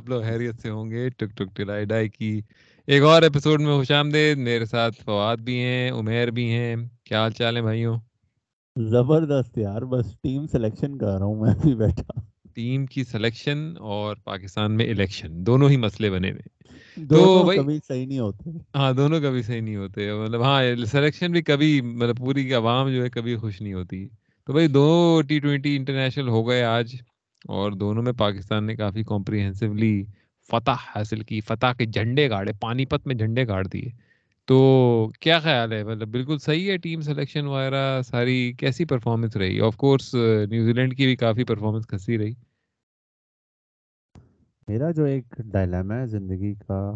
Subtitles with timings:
[0.00, 2.40] آپ لوگ حیریت سے ہوں گے۔ ٹک ٹک ٹلائی ڈائی کی۔
[2.88, 7.20] ایک اور ایپیسوڈ میں خوش آمدید۔ میرے ساتھ فواد بھی ہیں عمیر بھی ہیں۔ کیا
[7.22, 7.96] حال چال ہے بھائیوں؟
[8.76, 12.20] زبردست یار بس ٹیم سلیکشن کر رہا ہوں میں بھی بیٹھا۔
[12.54, 16.48] ٹیم کی سلیکشن اور پاکستان میں الیکشن دونوں ہی مسئلے بنے ہوئے۔
[16.96, 21.42] دونوں کبھی صحیح نہیں ہوتے۔ ہاں دونوں کبھی صحیح نہیں ہوتے۔ مطلب ہاں سلیکشن بھی
[21.42, 24.06] کبھی مطلب پوری عوام جو ہے کبھی خوش نہیں ہوتی۔
[24.46, 24.86] تو بھائی دو
[25.28, 26.94] ٹی ٹوینٹی انٹرنیشنل ہو گئے آج۔
[27.44, 30.04] اور دونوں میں پاکستان نے کافی کمپریہنسولی
[30.50, 33.88] فتح حاصل کی فتح کے جھنڈے گاڑے پانی پت میں جھنڈے گاڑ دیے۔
[34.48, 39.60] تو کیا خیال ہے؟ مطلب بالکل صحیح ہے ٹیم سلیکشن وغیرہ ساری کیسی پرفارمنس رہی؟
[39.60, 40.14] آف کورس
[40.50, 42.32] نیوزی لینڈ کی بھی کافی پرفارمنس کھسی رہی۔
[44.68, 46.92] میرا جو ایک ڈائلاما ہے زندگی کا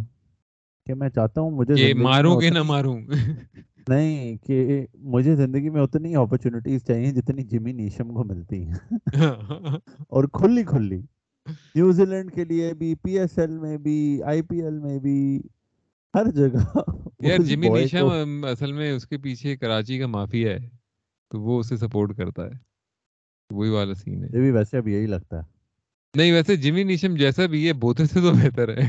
[0.86, 3.00] کہ میں چاہتا ہوں مجھے ماروں کہ نہ ماروں؟
[3.88, 8.98] نہیں کہ مجھے زندگی میں اتنی اپرچونٹیز چاہیے جتنی جمی نیشم کو ملتی ہیں
[10.08, 11.00] اور کھلی کھلی
[11.74, 15.42] نیوزی لینڈ کے لیے بھی پی ایس ایل میں بھی آئی پی ایل میں بھی
[16.14, 16.80] ہر جگہ
[17.20, 20.68] یار جمی نیشم اصل میں اس کے پیچھے کراچی کا مافیا ہے
[21.30, 22.58] تو وہ اسے سپورٹ کرتا ہے
[23.50, 25.52] وہی والا سین ہے یہ بھی ویسے اب یہی لگتا ہے
[26.14, 28.88] نہیں ویسے جمی نیشم جیسا بھی ہے بوتے سے تو بہتر ہے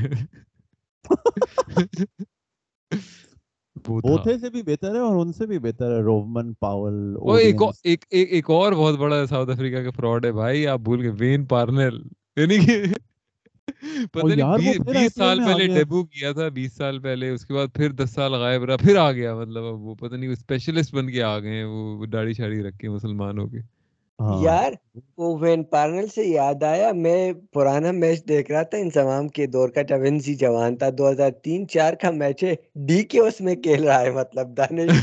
[3.85, 6.93] بوتھے سے بھی بہتر ہے اور ان سے بھی بہتر ہے رومن پاول
[7.35, 11.11] ایک ایک ایک اور بہت بڑا ساؤتھ افریقہ کا فراڈ ہے بھائی آپ بھول گئے
[11.19, 11.93] وین پارنر۔
[12.37, 12.83] یعنی کہ
[14.13, 17.91] پتہ نہیں بیس سال پہلے ڈیبو کیا تھا بیس سال پہلے اس کے بعد پھر
[17.93, 21.39] دس سال غائب رہا پھر آ گیا۔ مطلب وہ پتہ نہیں اسپیشلسٹ بن کے آ
[21.39, 23.59] گئے ہیں وہ داڑھی شاڑی رکھ کے مسلمان ہو کے۔
[24.39, 24.71] یار
[25.17, 27.19] وہ وین پارنل سے یاد آیا میں
[27.53, 31.31] پرانا میچ دیکھ رہا تھا انسمام کے دور کا جب ونزی جوان تھا دو ہزار
[31.43, 32.53] تین چار کا میچ ہے
[32.87, 34.93] ڈی کے اس میں کھیل رہا ہے مطلب دانش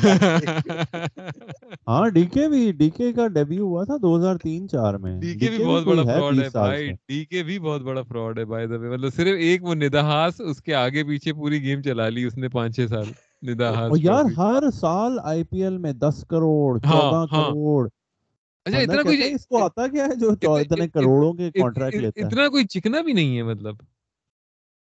[1.86, 5.14] ہاں ڈی کے بھی ڈی کے کا ڈیبیو ہوا تھا دو ہزار تین چار میں۔
[5.20, 8.44] ڈی کے بھی بہت بڑا فراڈ ہے بھائی ڈی کے بھی بہت بڑا فراڈ ہے
[8.46, 12.36] بھائی۔ مطلب صرف ایک وہ نداہاس اس کے آگے پیچھے پوری گیم چلا لی اس
[12.36, 17.02] نے پانچ چھ سال نداہاس یار ہر سال آئی پی ایل میں دس کروڑ ہاں،
[17.02, 17.88] چودہ ہاں۔ کروڑ
[18.66, 22.26] اچھا اتنا کوئی اس کو آتا کیا ہے جو اتنے کروڑوں کے کانٹریکٹ لیتا ہے۔
[22.26, 23.76] اتنا کوئی چکنا بھی نہیں ہے مطلب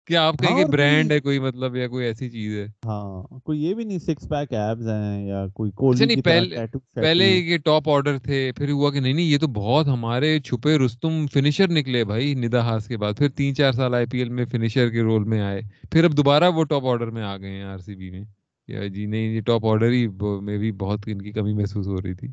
[0.08, 3.64] کہ آپ کہیں کہ برانڈ ہے کوئی مطلب یا کوئی ایسی چیز ہے۔ ہاں کوئی
[3.64, 6.66] یہ بھی نہیں سکس پیک ایبز ہیں یا کوئی کوہلی کی طرح
[6.96, 10.78] پہلے یہ ٹاپ آرڈر تھے پھر ہوا کہ نہیں نہیں یہ تو بہت ہمارے چھپے
[10.78, 14.30] رستم فنیشر نکلے بھائی ندا ہاس کے بعد۔ پھر تین چار سال آئی پی ایل
[14.30, 15.62] میں فنیشر کے رول میں آئے۔
[15.92, 18.24] پھر اب دوبارہ وہ ٹاپ آرڈر میں آ گئے ہیں آر سی بی میں۔
[18.68, 20.08] یا جی نہیں یہ ٹاپ آرڈر ہی
[20.42, 22.28] میں بھی بہت ان کی کمی محسوس ہو رہی تھی۔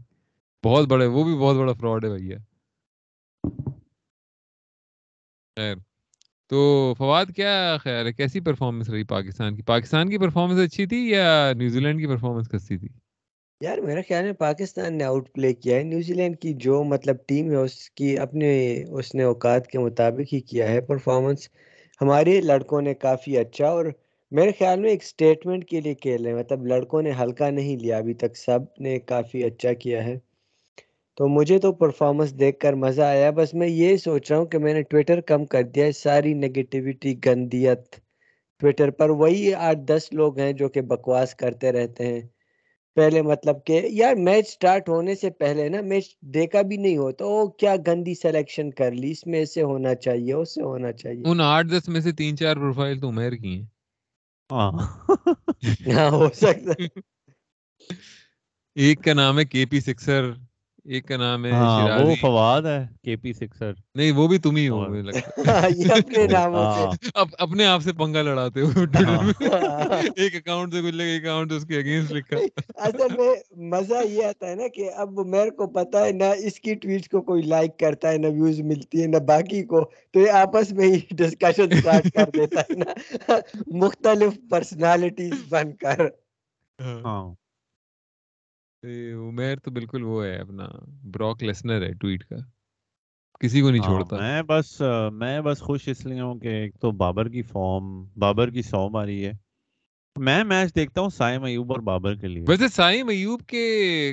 [0.65, 2.39] بہت بڑے وہ بھی بہت بڑا فراڈ ہے بھیا۔
[6.51, 11.11] تو فواد، کیا خیال ہے؟ کیسی پرفارمنس رہی پاکستان کی؟ پاکستان کی پرفارمنس اچھی تھی
[11.11, 12.89] یا نیوزی لینڈ کی پرفارمنس کسی تھی؟
[13.61, 17.17] یار، میرا خیال ہے پاکستان نے آؤٹ پلے کیا ہے۔ نیوزی لینڈ کی جو مطلب
[17.27, 18.51] ٹیم ہے، اس کی اپنے
[18.91, 21.49] اس نے اوقات کے مطابق ہی کیا ہے پرفارمنس
[22.01, 23.85] ہمارے لڑکوں نے کافی اچھا اور
[24.31, 27.77] میرے خیال میں ایک سٹیٹمنٹ کے لیے کھیل رہے ہیں مطلب لڑکوں نے ہلکا نہیں
[27.77, 30.19] لیا، ابھی تک سب نے کافی اچھا کیا ہے۔
[31.19, 34.59] تو مجھے تو پرفارمنس دیکھ کر مزہ آیا بس میں یہ سوچ رہا ہوں کہ
[34.59, 37.97] میں نے ٹویٹر کم کر دیا ہے ساری نگیٹیوٹی گندیت۔
[38.63, 42.21] ٹویٹر پر وہی آٹھ دس لوگ ہیں جو کہ بکواس کرتے رہتے ہیں۔
[42.97, 47.25] پہلے مطلب کہ یار میچ سٹارٹ ہونے سے پہلے نا میچ دیکھا بھی نہیں ہوتا
[47.25, 51.23] او کیا گندی سلیکشن کر لی اس میں سے ہونا چاہیے اس سے ہونا چاہیے۔
[51.27, 53.65] ان آٹھ دس میں سے تین چار پروفائل تو عمیر کی ہیں۔
[54.51, 54.73] ہاں۔
[55.89, 56.73] ہاں ہو سکتا
[58.77, 60.31] ایک کا نام ہے کے پی سکسر
[60.87, 64.56] ایک کا نام ہے ہاں وہ فواد ہے کے پی سکسر نہیں وہ بھی تم
[64.56, 65.41] ہی ہو مجھے لگتا
[67.15, 68.69] اب اپنے آپ سے پنگا لڑاتے ہو۔
[70.17, 72.37] ایک اکاؤنٹ سے کچھ لگا اکاؤنٹ اس کے اگینسٹ لکھا۔
[72.78, 73.34] اصل میں
[73.71, 77.09] مزہ یہ آتا ہے نا کہ اب میرے کو پتا ہے نہ اس کی ٹویٹ
[77.09, 79.81] کو کوئی لائک کرتا ہے نہ ویوز ملتی ہے نہ باقی کو۔
[80.15, 82.93] تو یہ آپس میں ہی ڈسکشن سٹارٹ کر دیتا ہے نا۔
[83.77, 86.06] مختلف پرسنالٹیز بن کر۔
[86.78, 87.25] ہاں۔
[88.84, 90.69] عمیر تو بالکل وہ ہے اپنا
[91.03, 92.37] براک لیسنر ہے ٹویٹ کا۔
[93.41, 94.82] کسی کو نہیں چھوڑتا۔ میں بس
[95.12, 98.88] میں بس خوش اس لیے ہوں کہ ایک تو بابر کی فارم بابر کی سو
[98.88, 99.32] ماری ہے۔
[100.19, 103.67] میں میچ دیکھتا ہوں سائم ایوب اور بابر کے لیے۔ ویسے سائم ایوب کے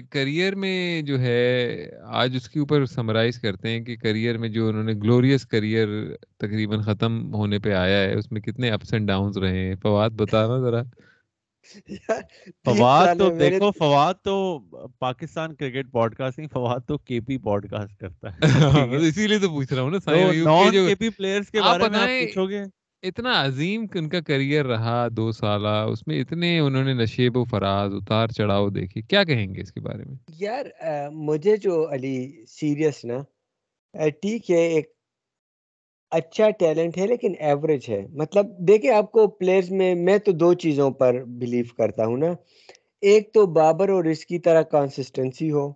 [0.10, 4.68] کریئر میں جو ہے آج اس کے اوپر سمرائز کرتے ہیں کہ کریئر میں جو
[4.68, 5.88] انہوں نے گلوریس کریئر
[6.38, 10.10] تقریباً ختم ہونے پہ آیا ہے اس میں کتنے اپس اینڈ ڈاؤنز رہے ہیں۔ فواد
[10.10, 10.82] بتانا ذرا۔
[12.66, 14.60] فواد تو دیکھو فواد تو
[15.00, 18.40] Pakistan cricket podcast Fawad تو کے پی پوڈ کاسٹ کرتا ہے
[19.08, 22.48] اسی لیے تو پوچھ رہا ہوں نا کے پی پلیئرز کے بارے میں آپ پوچھو
[22.50, 22.64] گے؟
[23.04, 27.44] اتنا عظیم ان کا کریئر رہا دو سالہ اس میں اتنے انہوں نے نشیب و
[27.44, 30.66] فراز اتار چڑھاؤ دیکھی کیا کہیں گے اس کے بارے میں؟ یار
[31.12, 33.18] مجھے جو علی سیریس نا
[34.22, 34.92] ٹھیک ہے ایک
[36.12, 40.54] اچھا ٹیلنٹ ہے لیکن ایوریج ہے۔ مطلب دیکھیں آپ کو پلیئرز میں میں تو دو
[40.54, 42.34] چیزوں پر بلیو کرتا ہوں نا۔
[43.02, 45.72] ایک تو بابر اور اس کی طرح کانسسٹنسی ہو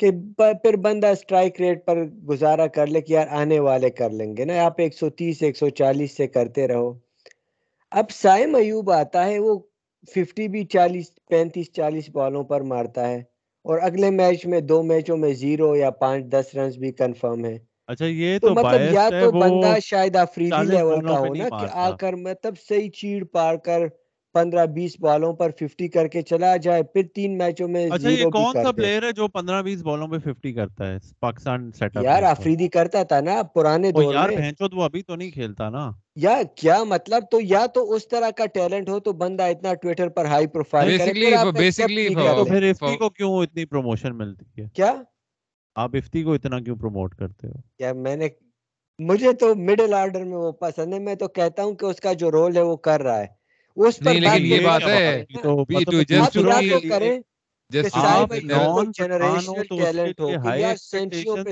[0.00, 4.36] کہ پھر بندہ اسٹرائک ریٹ پر گزارا کر لے کہ یار آنے والے کر لیں
[4.36, 6.92] گے نا۔ آپ ایک سو تیس، ایک سو چالیس سے کرتے رہو۔
[7.90, 9.58] اب سائم ایوب آتا ہے، وہ
[10.14, 13.22] ففٹی بھی چالیس، پینتیس، چالیس بالوں پر مارتا ہے
[13.64, 17.58] اور اگلے میچ میں دو میچوں میں زیرو یا پانچ، دس رنز بھی کنفرم ہے۔
[17.88, 21.90] اچھا یہ تو مطلب یا تو بندہ شاید افریدی لیول کا ہو نا کہ آ
[21.98, 23.86] کر مطلب صحیح چیڑ پار کر
[24.34, 28.30] پندرہ بیس بالوں پر ففٹی کر کے چلا جائے پھر تین میچوں میں اچھا یہ
[28.30, 32.22] کون سا پلیئر ہے جو پندرہ بیس بالوں پہ ففٹی کرتا ہے؟ پاکستان سیٹ یار
[32.22, 36.36] افریدی کرتا تھا نا پرانے دور یار بھینچو تو ابھی تو نہیں کھیلتا نا۔ یا
[36.54, 40.24] کیا مطلب؟ تو یا تو اس طرح کا ٹیلنٹ ہو تو بندہ اتنا ٹویٹر پر
[40.24, 40.96] ہائی پروفائل
[42.44, 44.92] پھر افتی کو کیوں اتنی پروموشن ملتی ہے؟ کیا؟
[45.76, 48.28] آپ افتی کو اتنا کیوں پروموٹ کرتے ہو؟ یا میں نے
[48.98, 52.12] مجھے تو مڈل آرڈر میں وہ پسند ہے میں تو کہتا ہوں کہ اس کا
[52.12, 53.26] جو رول ہے وہ کر رہا ہے۔
[53.76, 55.24] اس پر لیکن یہ بات ہے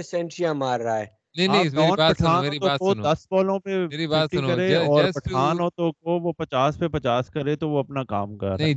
[0.02, 1.06] سینچیاں مار رہا ہے۔
[1.36, 4.50] نہیں نہیں میری بات سنو میری بات سنو۔ دس بالوں پہ میری بات سنو
[4.90, 8.74] اور پٹھان ہو تو وہ پچاس پہ پچاس کرے تو وہ اپنا کام کر نہیں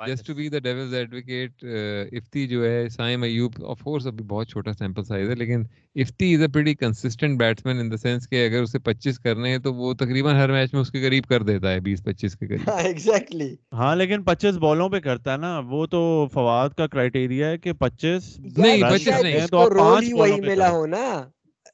[0.00, 1.64] just to be the devil's advocate
[2.12, 5.62] Ifti جو ہے سائم ایوب آف کورس ابھی بہت چھوٹا سیمپل سائز ہے لیکن
[5.96, 9.58] Ifti is a pretty consistent batsman in the sense کہ اگر اسے پچیس کرنے ہیں
[9.58, 12.46] تو وہ تقریباً ہر میچ میں اس کے قریب کر دیتا ہے بیس پچیس کے
[12.46, 16.02] قریب ایگزیکٹلی ہاں لیکن پچیس بالوں پہ کرتا ہے نا وہ تو
[16.32, 20.86] فواد کا کرائٹیریا ہے کہ پچیس نہیں پچیس نہیں تو رول ہی وہی ملا ہو
[20.86, 21.06] نا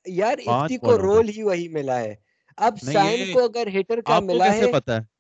[0.06, 2.14] یار افتی کو رول ہی وہی ملا ہے
[2.58, 5.10] اب سائن کو اگر ہٹر کا ملا ہے پتا ہے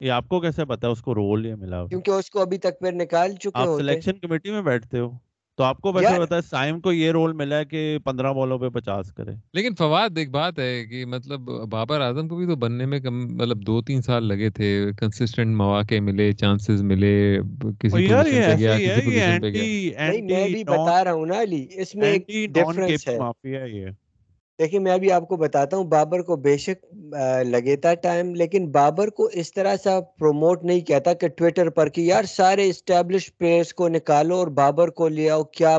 [0.00, 2.78] یہ آپ کو کیسے پتا اس کو رول یہ ملا کیونکہ اس کو ابھی تک
[2.78, 5.10] پھر نکال چکے آپ سلیکشن کمیٹی میں بیٹھتے ہو
[5.56, 8.58] تو آپ کو ویسے پتا ہے سائم کو یہ رول ملا ہے کہ پندرہ بالوں
[8.58, 11.40] پہ پچاس کرے۔ لیکن فواد ایک بات ہے کہ مطلب
[11.70, 15.56] بابر اعظم کو بھی تو بننے میں کم مطلب دو تین سال لگے تھے کنسسٹنٹ
[15.56, 17.38] مواقع ملے چانسز ملے
[17.80, 21.66] کسی پوزیشن پہ گیا کسی پوزیشن پہ گیا۔ میں بھی بتا رہا ہوں نا علی
[21.70, 23.86] اس میں ایک ڈیفرنس ہے یہ۔
[24.58, 26.84] دیکھیں میں ابھی آپ کو بتاتا ہوں بابر کو بے شک
[27.46, 31.70] لگے تھا ٹائم لیکن بابر کو اس طرح سا پروموٹ نہیں کیا تھا کہ ٹویٹر
[31.70, 35.78] پر کہ یار سارے اسٹیبلش پلیئرز کو نکالو اور بابر کو لے آؤ کیا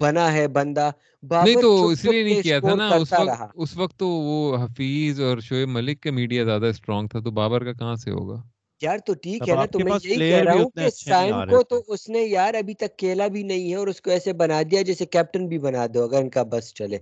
[0.00, 0.90] بنا ہے بندہ؟
[1.22, 5.20] نہیں تو اس لیے نہیں کیا تھا نا اس وقت اس وقت تو وہ حفیظ
[5.20, 8.40] اور شعیب ملک کا میڈیا زیادہ اسٹرانگ تھا تو بابر کا کہاں سے ہوگا؟
[8.80, 11.82] یار تو ٹھیک ہے نا تو میں یہی کہہ رہا ہوں کہ سائم کو تو
[11.86, 14.82] اس نے یار ابھی تک کھیلا بھی نہیں ہے اور اس کو ایسے بنا دیا
[14.82, 16.98] جیسے کیپٹن بھی بنا دو اگر ان کا بس چلے۔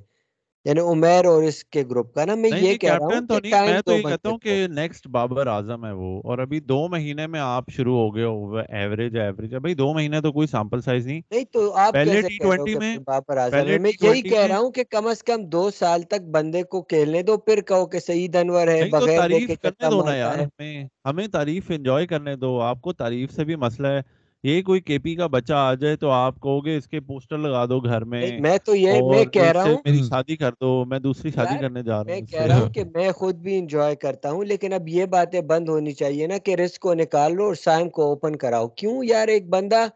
[0.66, 3.62] یعنی عمیر اور اس کے گروپ کا نا میں یہ کہہ رہا ہوں تو نہیں
[3.62, 7.26] میں تو یہ کہتا ہوں کہ نیکسٹ بابر اعظم ہے وہ اور ابھی دو مہینے
[7.26, 11.06] میں آپ شروع ہو گئے ہو ایوریج ایوریج بھائی دو مہینے تو کوئی سیمپل سائز
[11.06, 14.70] نہیں۔ نہیں تو آپ پہلے ٹی ٹوینٹی میں بابر اعظم میں یہی کہہ رہا ہوں
[14.70, 18.36] کہ کم از کم دو سال تک بندے کو کھیلنے دو پھر کہو کہ سعید
[18.36, 22.80] انور ہے بغیر تعریف کرنے دو نا یار ہمیں ہمیں تعریف انجوائے کرنے دو آپ
[22.80, 24.00] کو تعریف سے بھی مسئلہ ہے۔
[24.44, 27.38] یہ کوئی کے پی کا بچہ آ جائے تو آپ کہو گے اس کے پوسٹر
[27.38, 30.84] لگا دو گھر میں میں تو یہ میں کہہ رہا ہوں میری شادی کر دو
[30.84, 33.58] میں دوسری شادی کرنے جا رہا ہوں میں کہہ رہا ہوں کہ میں خود بھی
[33.58, 37.36] انجوائے کرتا ہوں لیکن اب یہ باتیں بند ہونی چاہیے نا کہ رسک کو نکال
[37.36, 39.86] لو اور سائم کو اوپن کراؤ۔ کیوں یار ایک بندہ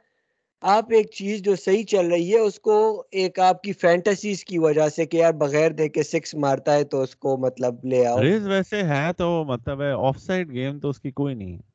[0.62, 2.76] آپ ایک چیز جو صحیح چل رہی ہے اس کو
[3.10, 7.02] ایک آپ کی فینٹسیز کی وجہ سے کہ یار بغیر دیکھے سکس مارتا ہے تو
[7.02, 10.88] اس کو مطلب لے آؤ۔ ریز ویسے ہے تو مطلب ہے آف سائڈ گیم تو
[10.88, 11.71] اس کی کوئی نہیں ہے۔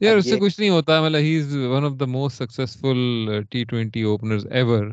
[0.00, 2.98] یار اس سے کچھ نہیں ہوتا مطلب he is one of the most successful
[3.50, 4.84] T twenty openers ever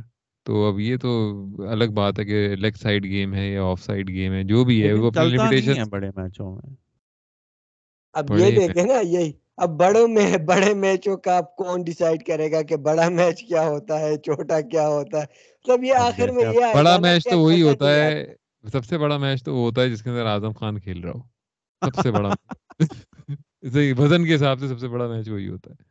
[0.46, 1.12] تو اب یہ تو
[1.69, 4.84] الگ بات ہے کہ لیگ سائڈ گیم ہے یا آف سائڈ گیم ہے جو بھی
[4.84, 6.75] ہے وہ اپنی لمیٹیشن بڑے میچوں میں۔
[8.15, 12.51] اب یہ دیکھیں نا یہی اب بڑوں میں بڑے میچوں کا اب کون ڈیسائیڈ کرے
[12.51, 15.25] گا کہ بڑا میچ کیا ہوتا ہے چھوٹا کیا ہوتا ہے؟
[15.65, 18.25] مطلب یہ آخر میں یہ بڑا میچ تو وہی ہوتا ہے
[18.63, 21.12] سب سے بڑا میچ تو وہ ہوتا ہے جس کے اندر اعظم خان کھیل رہا
[21.12, 21.22] ہو۔
[21.81, 22.34] سب سے بڑا
[23.98, 25.88] وزن کے حساب سے سب سے بڑا میچ وہی ہوتا ہے۔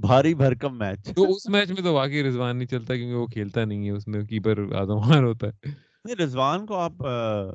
[0.00, 3.64] بھاری بھرکم میچ تو اس میچ میں تو واقعی رضوان نہیں چلتا کیونکہ وہ کھیلتا
[3.64, 4.64] نہیں ہے اس میں کیپر
[5.02, 5.70] خان ہوتا ہے۔
[6.04, 6.92] نہیں رضوان کو آپ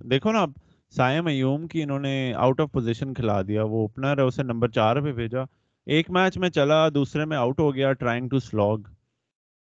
[0.10, 0.46] دیکھو نا
[0.94, 4.70] سائم ایوم کی انہوں نے آؤٹ آف پوزیشن کھلا دیا وہ اوپنر ہے اسے نمبر
[4.70, 5.44] چار پہ بھیجا۔
[5.88, 8.80] ایک میچ میں چلا دوسرے میں آؤٹ ہو گیا ٹرائنگ ٹو سلوگ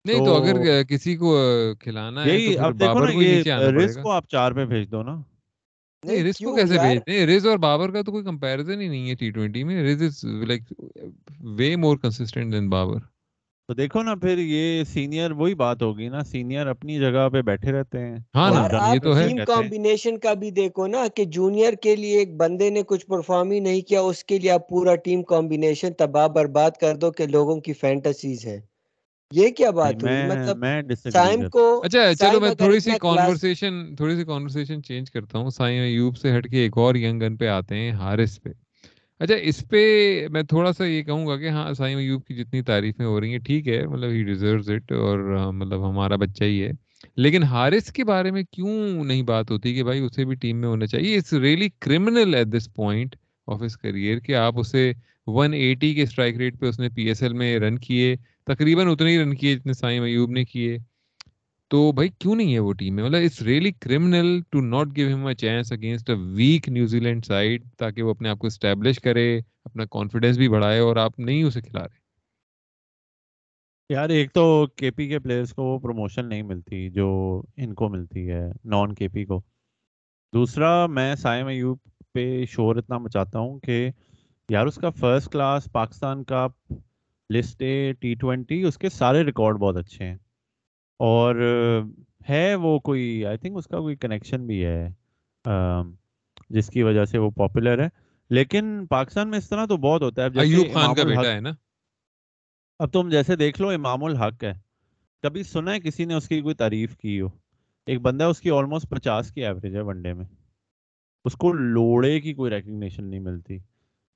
[0.05, 1.35] نہیں تو اگر کسی کو
[1.79, 5.03] کھلانا ہے تو بابر کو نیچے آنا پڑے گا۔ کو آپ چار پہ بھیج دو
[5.03, 5.15] نا۔
[6.03, 9.09] نہیں رز کو کیسے بھیجتے ہیں؟ رز اور بابر کا تو کوئی کمپیریزن ہی نہیں
[9.09, 10.73] ہے ٹی ٹوینٹی میں۔ Riz is like
[11.57, 12.99] way more consistent than Babar
[13.69, 17.71] تو دیکھو نا پھر یہ سینئر وہی بات ہوگی نا۔ سینئر اپنی جگہ پہ بیٹھے
[17.71, 21.95] رہتے ہیں۔ ہاں نا یہ تو ہے۔ کمبینیشن کا بھی دیکھو نا کہ جونیئر کے
[21.95, 25.23] لیے ایک بندے نے کچھ پرفارم ہی نہیں کیا اس کے لیے آپ پورا ٹیم
[25.23, 28.72] کمبینیشن تباہ برباد کر دو کہ لوگوں کی فینٹسیز ہے۔
[29.33, 34.15] یہ کیا بات ہوئی؟ مطلب میں سائم کو اچھا چلو میں تھوڑی سی کانورسیشن تھوڑی
[34.15, 37.47] سی کانورسیشن چینج کرتا ہوں۔ سائم ایوب سے ہٹ کے ایک اور ینگ گن پہ
[37.47, 38.49] آتے ہیں حارث پہ۔
[39.19, 39.81] اچھا اس پہ
[40.31, 43.31] میں تھوڑا سا یہ کہوں گا کہ ہاں سائم ایوب کی جتنی تعریفیں ہو رہی
[43.31, 45.19] ہیں ٹھیک ہے مطلب ہی ڈیزروز اٹ اور
[45.53, 46.71] مطلب ہمارا بچہ ہی ہے۔
[47.15, 50.67] لیکن حارث کے بارے میں کیوں نہیں بات ہوتی کہ بھائی اسے بھی ٹیم میں
[50.69, 53.15] ہونا چاہیے؟ It's really criminal at this point
[53.47, 54.91] of his career کہ آپ اسے
[55.27, 58.87] ون ایٹی کے اسٹرائک ریٹ پہ اس نے پی ایس ایل میں رن کیے۔ تقریباً
[58.87, 60.77] اتنے ہی رن کیے جتنے سائم ایوب نے کیے۔
[61.67, 65.15] تو بھائی کیوں نہیں ہے وہ ٹیم میں؟ مطلب it's really criminal to not give
[65.15, 68.99] him a chance against a weak New Zealand side تاکہ وہ اپنے آپ کو اسٹیبلش
[68.99, 72.03] کرے، اپنا کانفیڈینس بھی بڑھائے اور آپ نہیں اسے کھلا رہے۔
[73.89, 77.89] یار، ایک تو کے پی کے پلیئرس کو وہ پروموشن نہیں ملتی جو ان کو
[77.89, 79.41] ملتی ہے نان کے پی کو۔
[80.33, 81.77] دوسرا، میں سائم ایوب
[82.13, 83.89] پہ شور اتنا مچاتا ہوں کہ
[84.49, 86.47] یار اس کا فرسٹ کلاس پاکستان کا
[87.29, 90.17] لسٹ اے ٹی ٹوینٹی اس کے سارے ریکارڈ بہت اچھے ہیں۔
[90.99, 91.35] اور
[92.29, 94.89] ہے وہ کوئی آئی تھنک اس کا کوئی کنیکشن بھی ہے
[96.49, 97.87] جس کی وجہ سے وہ پاپولر ہے۔
[98.29, 101.51] لیکن پاکستان میں اس طرح تو بہت ہوتا ہے۔ ایوب خان کا بیٹا ہے نا؟
[102.79, 104.53] اب تم جیسے دیکھ لو امام الحق ہے۔
[105.21, 107.27] کبھی سنا ہے کسی نے اس کی کوئی تعریف کی ہو؟
[107.85, 110.25] ایک بندہ اس کی آلموسٹ پچاس کی ایوریج ہے ون ڈے میں۔
[111.25, 113.57] اس کو لوڑے کی کوئی ریکگنیشن نہیں ملتی۔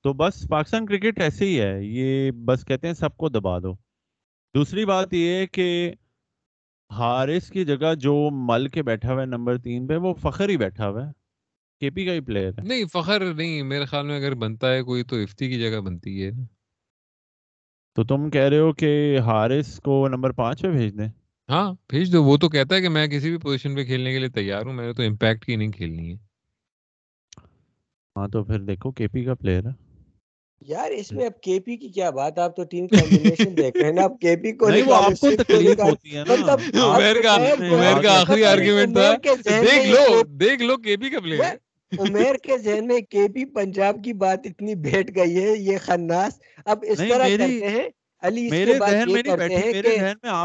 [0.04, 3.72] تو بس پاکستان کرکٹ ایسے ہی ہے یہ بس کہتے ہیں سب کو دبا دو۔
[4.54, 5.92] دوسری بات یہ ہے کہ
[6.90, 10.56] حارث کی جگہ جو مل کے بیٹھا ہوا ہے نمبر تین پہ وہ فخر ہی
[10.56, 11.12] بیٹھا ہوا ہے۔
[11.80, 14.82] کے پی کا ہی پلیئر ہے۔ نہیں فخر نہیں میرے خیال میں اگر بنتا ہے
[14.82, 16.30] کوئی تو افتی کی جگہ بنتی ہے۔
[17.94, 21.08] تو تم کہہ رہے ہو کہ حارث کو نمبر پانچ پہ بھیج دیں؟
[21.48, 24.18] ہاں بھیج دو۔ وہ تو کہتا ہے کہ میں کسی بھی پوزیشن پہ کھیلنے کے
[24.18, 26.16] لیے تیار ہوں میں نے تو امپیکٹ کی نہیں کھیلنی ہے۔
[28.16, 29.87] ہاں تو پھر دیکھو کے پی کا پلیئر ہے۔
[30.62, 33.84] یار اس میں اب کے پی کی کیا بات آپ تو ٹیم کمبینیشن دیکھ رہے
[33.84, 36.84] ہیں نا اب کے پی کو نہیں وہ آپ کو تکلیف ہوتی ہے نا۔ مطلب
[36.84, 37.34] عمر کا
[37.70, 39.12] عمر کا آخری آرگیومنٹ تھا۔
[39.44, 40.04] دیکھ لو
[40.40, 41.54] دیکھ لو کے پی کا پلیئر
[41.92, 46.38] عمیر کے ذہن میں کے پی پنجاب کی بات اتنی بیٹھ گئی ہے یہ خناس۔
[46.64, 47.88] اب اس طرح کرتے ہیں
[48.22, 49.96] علی اس کے بعد یہ کرتے ہیں کہ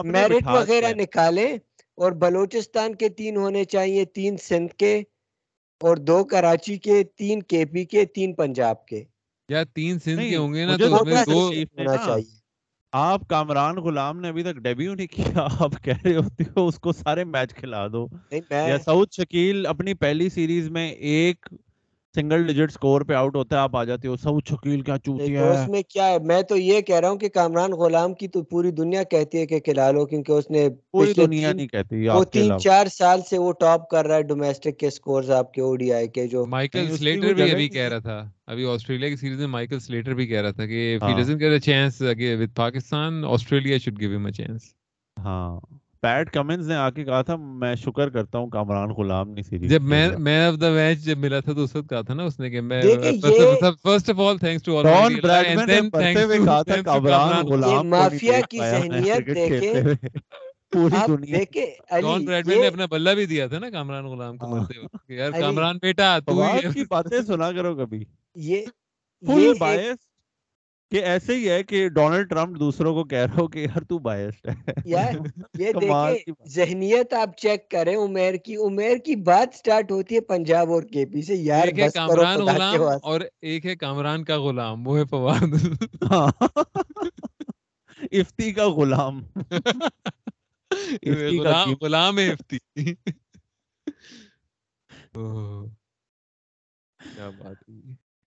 [0.04, 1.52] میرٹ وغیرہ نکالیں
[1.98, 4.96] اور بلوچستان کے تین ہونے چاہیے تین سندھ کے
[5.82, 9.04] اور دو کراچی کے تین کے پی کے تین پنجاب کے۔
[9.50, 12.24] یا تین سندھ کے ہوں گے نا تو اس میں دو ہونا چاہیے۔
[12.94, 15.24] آپ کامران غلام نے ابھی تک ڈیبیو نہیں کیا۔
[15.60, 18.08] آپ کہہ رہے ہوتے ہو اس کو سارے میچ کھلا دو۔
[18.62, 21.46] یا سعود شکیل اپنی پہلی سیریز میں ایک
[22.16, 25.36] سنگل ڈیجٹ سکور پہ آؤٹ ہوتا ہے آپ آ جاتے ہو سعود شکیل کیا چوتی
[25.36, 28.28] ہے اس میں کیا ہے؟ میں تو یہ کہہ رہا ہوں کہ کامران غلام کی
[28.28, 32.08] تو پوری دنیا کہتی ہے کہ کھلا لو کیونکہ اس نے پوری دنیا نہیں کہتی
[32.10, 35.62] وہ تین چار سال سے وہ ٹاپ کر رہا ہے ڈومیسٹک کے سکورز آپ کے
[35.62, 39.40] اوڈی آئی کے جو مائیکل سلیٹر بھی ابھی کہہ رہا تھا۔ ابھی آسٹریلیا کی سیریز
[39.40, 42.02] میں مائیکل سلیٹر بھی کہہ رہا تھا کہ if he doesn't get a chance
[42.38, 44.74] with Pakistan Australia should give him a chance
[45.18, 45.60] ہاں۔
[46.04, 49.72] پیٹ کمنز نے آ کے کہا تھا میں شکر کرتا ہوں کامران غلام نے سیریز
[49.72, 52.24] جب میں مین آف دا میچ جب ملا تھا تو اس وقت کہا تھا نا
[52.24, 52.82] اس نے کہ میں
[53.84, 58.40] first of all thanks to Don Bradman نے پرتے ہوئے کہا تھا کامران غلام مافیا
[58.50, 59.84] کی ذہنیت دیکھیں۔
[60.74, 64.80] پوری دنیا۔ ڈان بریڈمن نے اپنا بلہ بھی دیا تھا نا کامران غلام کو مرتے
[64.80, 66.42] وقت کہ یار کامران بیٹا تو
[66.74, 68.04] کی باتیں سنا کرو کبھی۔
[68.36, 68.66] یہ
[69.24, 69.98] فل بائس
[70.94, 74.00] کہ ایسے ہی ہے کہ ڈونلڈ ٹرمپ دوسروں کو کہہ رہا ہو کہ یار تو
[74.00, 75.14] بائسڈ ہے۔ یار
[75.58, 80.72] یہ دیکھیں ذہنیت آپ چیک کریں عمیر کی عمیر کی بات سٹارٹ ہوتی ہے پنجاب
[80.72, 84.88] اور کے پی سے۔ یار ایک ہے کامران غلام اور ایک ہے کامران کا غلام
[84.88, 85.42] وہ ہے فواد۔
[88.12, 89.22] افتی کا غلام۔
[91.82, 92.58] غلام ہے افتی
[97.00, 97.70] کیا بات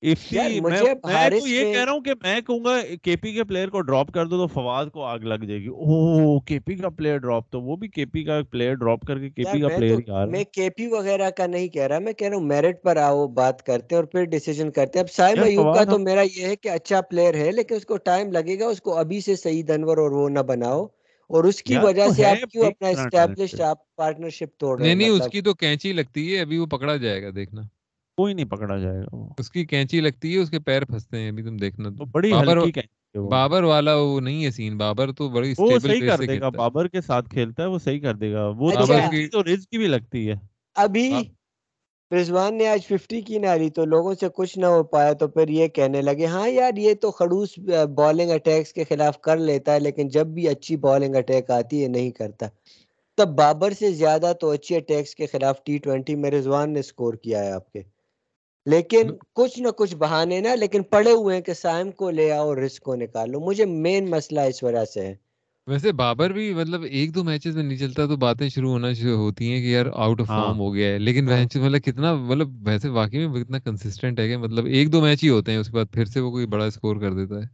[0.07, 4.13] ہے یہ کہہ رہا ہوں کہ میں کہوں گا کے پی کے پلیئر کو ڈراپ
[4.13, 7.51] کر دو تو فواد کو آگ لگ جائے گی۔ او کے پی کا پلیئر ڈراپ
[7.51, 10.45] تو وہ بھی کے پی کا پلیئر ڈراپ کر کے کے پی کا پلیئر میں
[10.53, 13.63] کے پی وغیرہ کا نہیں کہہ رہا میں کہہ رہا ہوں میرٹ پر آؤ بات
[13.63, 16.57] کرتے ہیں اور پھر ڈیسیجن کرتے ہیں۔ اب سائم ایوب کا تو میرا یہ ہے
[16.57, 19.71] کہ اچھا پلیئر ہے لیکن اس کو ٹائم لگے گا اس کو ابھی سے سعید
[19.71, 20.87] انور اور وہ نہ بناؤ۔
[21.29, 25.09] اور اس کی وجہ سے آپ کیوں اپنا اسٹیبلشڈ آپ پارٹنرشپ توڑ رہے ہیں؟ نہیں
[25.09, 27.63] نہیں اس کی تو کینچی لگتی ہے ابھی وہ پکڑا جائے گا دیکھنا۔
[28.18, 31.28] کوئی نہیں پکڑا جائے گا اس کی کینچی لگتی ہے اس کے پیر پھنستے ہیں
[31.28, 32.70] ابھی تم دیکھنا۔ تو بڑی ہلکی
[33.14, 36.88] بابر والا وہ نہیں ہے سین بابر تو بڑی وہ صحیح کر دے گا بابر
[36.88, 38.70] کے ساتھ کھیلتا ہے وہ صحیح کر دے گا۔ وہ
[39.32, 40.35] تو رزق کی بھی لگتی ہے۔
[40.76, 41.06] ابھی
[42.11, 45.49] رضوان نے آج ففٹی کی ناری تو لوگوں سے کچھ نہ ہو پایا تو پھر
[45.50, 47.58] یہ کہنے لگے ہاں یار یہ تو خڑوس
[47.96, 51.88] بالنگ اٹیکس کے خلاف کر لیتا ہے لیکن جب بھی اچھی بالنگ اٹیک آتی ہے
[51.88, 52.46] نہیں کرتا۔
[53.18, 57.14] تب بابر سے زیادہ تو اچھی اٹیکس کے خلاف ٹی ٹوینٹی میں رضوان نے سکور
[57.16, 57.82] کیا ہے آپ کے۔
[58.66, 62.54] لیکن کچھ نہ کچھ بہانے نا لیکن پڑے ہوئے ہیں کہ سائم کو لے آؤ
[62.56, 65.14] رسک کو نکالو۔ مجھے مین مسئلہ اس وجہ سے ہے۔
[65.68, 69.16] ویسے بابر بھی مطلب ایک دو میچز میں نہیں چلتا تو باتیں شروع ہونا شروع
[69.16, 72.66] ہوتی ہیں کہ یار آؤٹ آف فارم ہو گیا ہے۔ لیکن ہاں۔ مطلب کتنا مطلب
[72.66, 75.66] ویسے واقعی میں کتنا کنسسٹنٹ ہے کہ مطلب ایک دو میچ ہی ہوتے ہیں اس
[75.66, 77.46] کے بعد پھر سے وہ کوئی بڑا اسکور کر دیتا ہے۔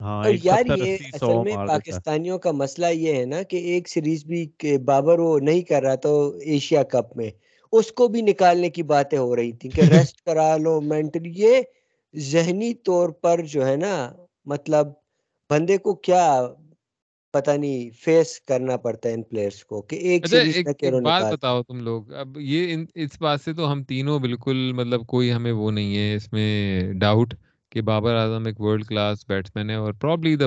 [0.00, 4.24] ہاں اور یار یہ اصل میں پاکستانیوں کا مسئلہ یہ ہے نا کہ ایک سیریز
[4.24, 4.46] بھی
[4.84, 6.12] بابر وہ نہیں کر رہا تو
[6.46, 7.30] ایشیا کپ میں۔
[7.72, 11.60] اس کو بھی نکالنے کی باتیں ہو رہی تھیں کہ ریسٹ کرا لو مینٹلی یہ
[12.14, 13.94] ذہنی طور پر جو ہے نا
[14.46, 14.92] مطلب
[15.50, 16.24] بندے کو کیا
[17.34, 20.68] پتہ نہیں فیس کرنا پڑتا ہے ان پلیئرز کو کہ ایک اچھا ایک
[21.02, 25.32] بات بتاؤ تم لوگ۔ اب یہ اس بات سے تو ہم تینوں بالکل مطلب کوئی
[25.32, 26.48] ہمیں وہ نہیں ہے اس میں
[27.00, 27.34] ڈاؤٹ
[27.72, 30.46] کہ بابر اعظم ایک ورلڈ کلاس بیٹسمین ہے اور probably the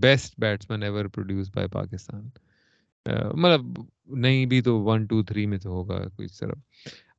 [0.00, 2.28] best batsman ever produced by Pakistan
[3.06, 3.80] مطلب
[4.16, 6.58] نہیں بھی تو ون ٹو تھری میں تو ہوگا کوئی طرف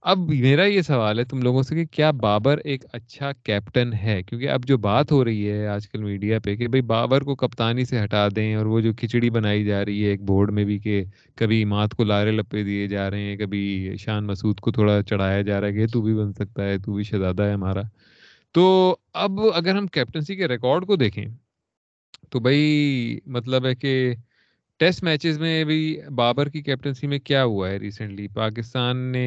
[0.02, 4.24] اب میرا یہ سوال ہے تم لوگوں سے کہ کیا بابر ایک اچھا کیپٹن ہے؟
[4.24, 7.36] کیونکہ اب جو بات ہو رہی ہے آج کل میڈیا پہ کہ بھائی بابر کو
[7.36, 10.66] کپتانی سے ہٹا دیں اور وہ جو کھچڑی بنائی جا رہی ہے ایک بورڈ میں
[10.66, 11.04] بھی کہ
[11.36, 15.42] کبھی مات کو لارے لپے دیے جا رہے ہیں، کبھی شان مسعود کو تھوڑا چڑھایا
[15.42, 17.82] جا رہا ہے کہ تو بھی بن سکتا ہے، تو بھی شہزادہ ہے ہمارا۔
[18.54, 21.26] تو اب اگر ہم کیپٹنسی کے ریکارڈ کو دیکھیں
[22.30, 24.14] تو بھائی مطلب ہے کہ
[24.82, 25.80] ٹیسٹ میچز میں بھی
[26.16, 29.26] بابر کی کیپٹنسی میں کیا ہوا ہے ریسنٹلی پاکستان نے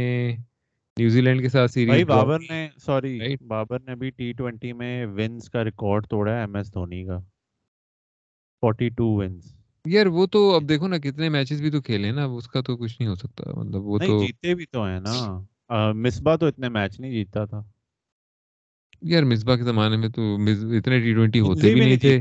[0.97, 4.95] نیوزی لینڈ کے ساتھ بھائی سیریز بابر نے سوری بابر نے بھی ٹی ٹوینٹی میں
[5.07, 7.19] ونز کا ریکارڈ توڑا ہے ایم ایس دھونی کا۔
[8.63, 9.53] فورٹی ٹو ونز
[9.85, 12.77] یار وہ تو اب دیکھو نا کتنے میچز بھی تو کھیلے نا اس کا تو
[12.77, 15.17] کچھ نہیں ہو سکتا۔ مطلب وہ تو جیتے بھی تو ہیں نا۔
[15.95, 17.61] مصباح تو اتنے میچ نہیں جیتا تھا۔
[19.03, 20.23] یار مصباح کے زمانے میں تو
[20.79, 22.19] اتنے ٹی ٹوینٹی ہوتے بھی نہیں تھے۔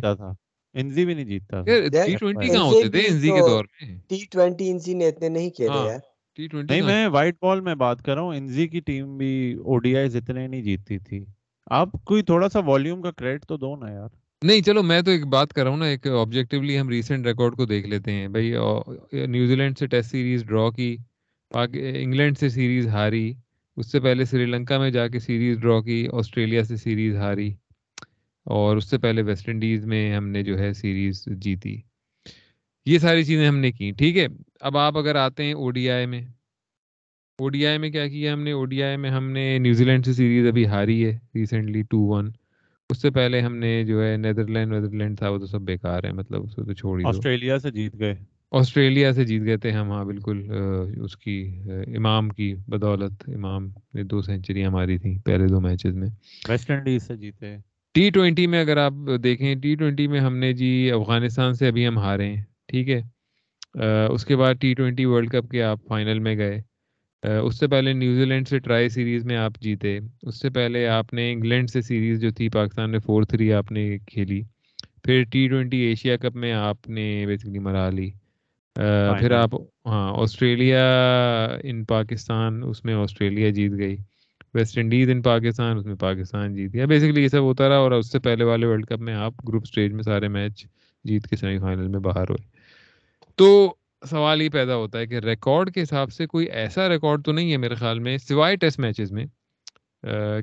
[0.74, 4.70] انزی بھی نہیں ٹی ٹوینٹی کہاں ہوتے تھے؟ انزی تو کے دور میں۔ ٹی ٹوینٹی
[4.72, 6.00] انزی نے اتنے نہیں کھیلے ہاں یار۔
[6.64, 9.34] نہیں میں وائٹ بال میں بات کر رہا ہوں۔ انزی کی ٹیم بھی
[9.66, 11.24] او ڈی آئی اتنے نہیں جیتتی تھی۔
[11.72, 14.10] آپ کوئی تھوڑا سا والیوم کا کریڈٹ تو دو نا یار۔
[14.42, 17.56] نہیں چلو میں تو ایک بات کر رہا ہوں نا ایک آبجیکٹیولی ہم ریسنٹ ریکارڈ
[17.56, 18.54] کو دیکھ لیتے ہیں۔ بھائی
[19.28, 20.96] نیوزی لینڈ سے ٹیسٹ سیریز ڈرا کی
[21.52, 23.32] انگلینڈ سے سیریز ہاری
[23.78, 27.54] اس سے پہلے سری لنکا میں جا کے سیریز ڈرا کی آسٹریلیا سے سیریز ہاری۔
[28.46, 31.76] اور اس سے پہلے ویسٹ انڈیز میں ہم نے جو ہے سیریز جیتی۔
[32.86, 34.28] یہ ساری چیزیں ہم نے کی ٹھیک ہے؟
[34.62, 36.22] اب آپ اگر آتے ہیں او ڈی آئی میں
[37.40, 39.86] او ڈی آئی میں کیا کیا ہم نے؟ او ڈی آئی میں ہم نے نیوزی
[39.86, 42.32] لینڈ سے سیریز ابھی ہاری ہے ریسنٹلی ٹو ون
[42.90, 46.12] اس سے پہلے ہم نے جو ہے نیدرلینڈ ویدرلینڈ تھا وہ تو سب بیکار ہے
[46.12, 48.16] مطلب اس کو تو چھوڑ ہی دو۔ آسٹریلیا سے جیت گئے۔
[48.52, 50.42] آسٹریلیا سے جیت گئے تھے ہم ہاں بالکل
[51.04, 51.60] اس کی
[51.96, 56.10] امام کی بدولت امام نے دو سینچریاں ماری تھیں پہلے دو میچز میں۔
[56.50, 57.56] ویسٹ انڈیز سے جیتے۔
[57.96, 61.88] ٹی ٹوینٹی میں اگر آپ دیکھیں ٹی ٹوینٹی میں ہم نے جی افغانستان سے ابھی
[61.88, 63.02] ہم ہارے ہیں ٹھیک ہے؟
[64.14, 66.62] اس کے بعد ٹی ٹوینٹی ورلڈ کپ کے آپ فائنل میں گئے۔
[67.24, 71.14] اس سے پہلے نیوزی لینڈ سے ٹرائی سیریز میں آپ جیتے۔ اس سے پہلے آپ
[71.14, 74.42] نے انگلینڈ سے سیریز جو تھی پاکستان میں فور تھری آپ نے کھیلی۔
[75.04, 78.10] پھر ٹی ٹوینٹی ایشیا کپ میں آپ نے بیسکلی مرا لی۔
[79.20, 80.84] پھر آپ ہاں آسٹریلیا
[81.64, 83.96] ان پاکستان اس میں آسٹریلیا جیت گئی۔
[84.54, 87.92] ویسٹ انڈیز ان پاکستان اس میں پاکستان جیت گیا بیسکلی یہ سب ہوتا رہا اور
[87.92, 90.66] اس سے پہلے والے ورلڈ کپ میں آپ گروپ سٹیج میں سارے میچ
[91.06, 92.44] جیت کے سیمی فائنل میں باہر ہوئے
[93.40, 97.32] تو سوال یہ پیدا ہوتا ہے کہ ریکارڈ کے حساب سے کوئی ایسا ریکارڈ تو
[97.32, 99.26] نہیں ہے میرے خیال میں سوائے ٹیسٹ میچز میں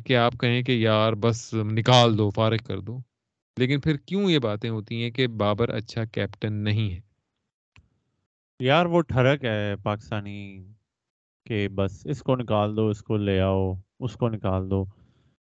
[0.05, 2.99] کہ آپ کہیں کہ یار بس نکال دو فارغ کر دو
[3.57, 7.01] لیکن پھر کیوں یہ باتیں ہوتی ہیں کہ بابر اچھا کیپٹن نہیں ہے
[8.61, 10.65] یار وہ ٹھڑک ہے پاکستانی
[11.47, 14.85] کہ بس اس کو نکال دو اس کو لے آؤ اس کو نکال دو۔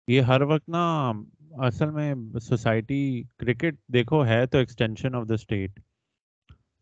[0.09, 1.13] یہ ہر وقت نا
[1.59, 5.81] اصل میں سوسائٹی کرکٹ دیکھو ہے تو ایکسٹینشن آف دا اسٹیٹ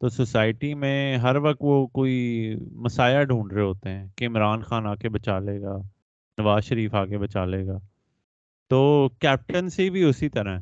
[0.01, 4.87] تو سوسائٹی میں ہر وقت وہ کوئی مسایا ڈھونڈ رہے ہوتے ہیں کہ عمران خان
[4.87, 5.77] آ کے بچا لے گا،
[6.39, 7.79] نواز شریف آ کے بچا لے گا۔
[8.71, 10.59] تو کیپٹنسی بھی اسی طرح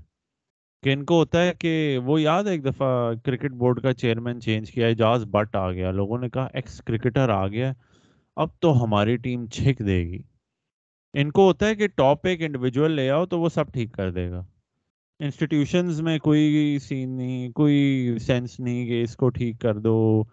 [0.82, 4.40] کہ ان کو ہوتا ہے کہ وہ یاد ہے ایک دفعہ کرکٹ بورڈ کا چیئرمین
[4.40, 7.72] چینج کیا، اعجاز بٹ آ گیا۔ لوگوں نے کہا ایکس کرکٹر آ گیا،
[8.36, 10.22] اب تو ہماری ٹیم چھک دے گی۔
[11.14, 14.10] ان کو ہوتا ہے کہ ٹاپ ایک انڈیویجول لے آؤ تو وہ سب ٹھیک کر
[14.10, 14.44] دے گا۔
[15.18, 20.24] انسٹیٹیوشنز میں کوئی سین نہیں کوئی سینس نہیں کہ اس کو ٹھیک کر دو۔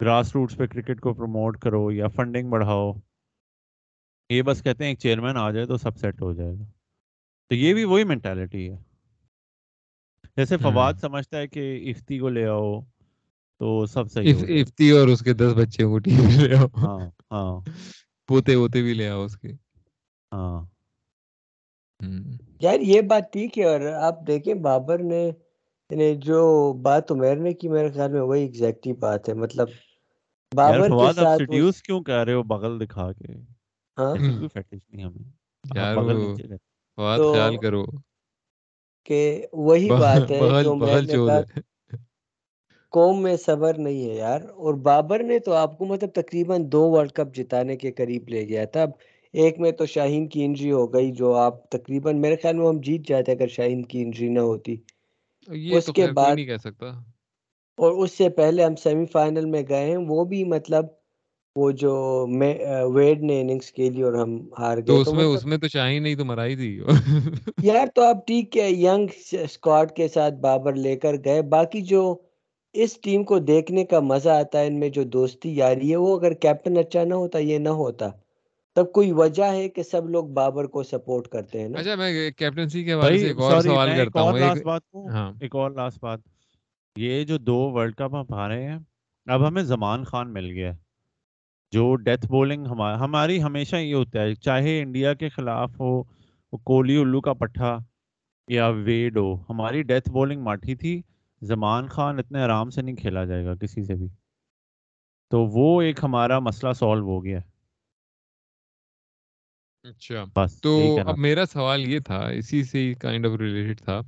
[0.00, 2.92] گراس روٹس پہ کرکٹ کو پروموٹ کرو یا فنڈنگ بڑھاؤ۔
[4.30, 6.64] یہ بس کہتے ہیں ایک چیئرمین آ جائے تو سب سیٹ ہو جائے گا۔
[7.48, 8.76] تو یہ بھی وہی مینٹالٹی ہے۔
[10.36, 12.80] جیسے فواد سمجھتا ہے کہ افتی کو لے آؤ
[13.58, 17.60] تو سب صحیح افتی اور اس کے دس بچے کو ٹیم لے آؤ۔ ہاں ہاں۔
[18.28, 19.52] پوتے ووتے بھی لے آؤ اس کے۔
[20.32, 20.60] ہاں۔
[22.60, 25.22] یار یہ بات ٹھیک ہے اور آپ دیکھیں بابر نے
[25.90, 26.40] یعنی جو
[26.82, 29.68] بات عمیر نے کی میرے خیال میں وہی ایگزیکٹلی بات ہے۔ مطلب
[30.52, 33.32] بابر کے فواد آپ ساتھ سیڈیوس کیوں کہہ رہے ہو بغل دکھا کے؟
[33.96, 35.30] ہاں؟ کوئی فیٹش نہیں ہمیں۔
[35.64, 35.96] یار
[36.98, 37.84] بات خیال کرو۔
[39.04, 39.20] کہ
[39.52, 41.40] وہی بات ہے بغل جو عمیر بغل نے کہا
[42.92, 46.90] قوم میں صبر نہیں ہے یار۔ اور بابر نے تو آپ کو مطلب تقریباً دو
[46.90, 48.90] ورلڈ کپ جتانے کے قریب لے گیا تھا۔ اب
[49.32, 52.80] ایک میں تو شاہین کی انجری ہو گئی جو آپ تقریباً میرے خیال میں ہم
[52.80, 54.76] جیت جاتے اگر شاہین کی انجری نہ ہوتی۔
[55.52, 56.86] یہ اس کے بعد نہیں کہہ سکتا۔
[57.78, 60.84] اور اس سے پہلے ہم سیمی فائنل میں گئے ہیں وہ بھی مطلب
[61.56, 62.26] وہ جو
[62.94, 65.68] ویڈ نے اننگز کے لیے اور ہم ہار گئے۔ تو اس میں اس میں تو
[65.68, 66.80] شاہین نہیں تو مرائی تھی۔
[67.62, 72.16] یار تو آپ ٹھیک ہے ینگ اسکواڈ کے ساتھ بابر لے کر گئے۔ باقی جو
[72.74, 76.18] اس ٹیم کو دیکھنے کا مزہ آتا ہے ان میں جو دوستی یاری ہے وہ
[76.18, 78.08] اگر کیپٹن اچھا نہ ہوتا یہ نہ ہوتا۔
[78.76, 82.84] تب کوئی وجہ ہے کہ سب لوگ بابر کو سپورٹ کرتے ہیں اچھا میں کیپٹنسی
[82.84, 84.82] کے بارے سے ایک اور سوال کرتا ہوں ایک بات
[85.12, 86.20] ہاں۔ ایک اور لاسٹ بات۔
[86.96, 88.78] یہ جو دو ورلڈ کپ ہم ہارے ہیں
[89.26, 90.72] اب ہمیں زمان خان مل گیا
[91.72, 92.66] جو ڈیتھ بولنگ
[93.00, 96.02] ہماری ہمیشہ یہ ہوتا ہے چاہے انڈیا کے خلاف ہو
[96.64, 97.78] کوہلی الو کا پٹھا
[98.48, 101.00] یا ویڈ ہو ہماری ڈیتھ بولنگ ماٹھی تھی۔
[101.42, 104.08] زمان خان اتنے آرام سے نہیں کھیلا جائے گا کسی سے بھی۔
[105.30, 107.38] تو وہ ایک ہمارا مسئلہ سالو ہو گیا۔
[109.84, 114.00] اچھا تو اب میرا سوال یہ تھا اسی سے کائنڈ آف ریلیٹڈ تھا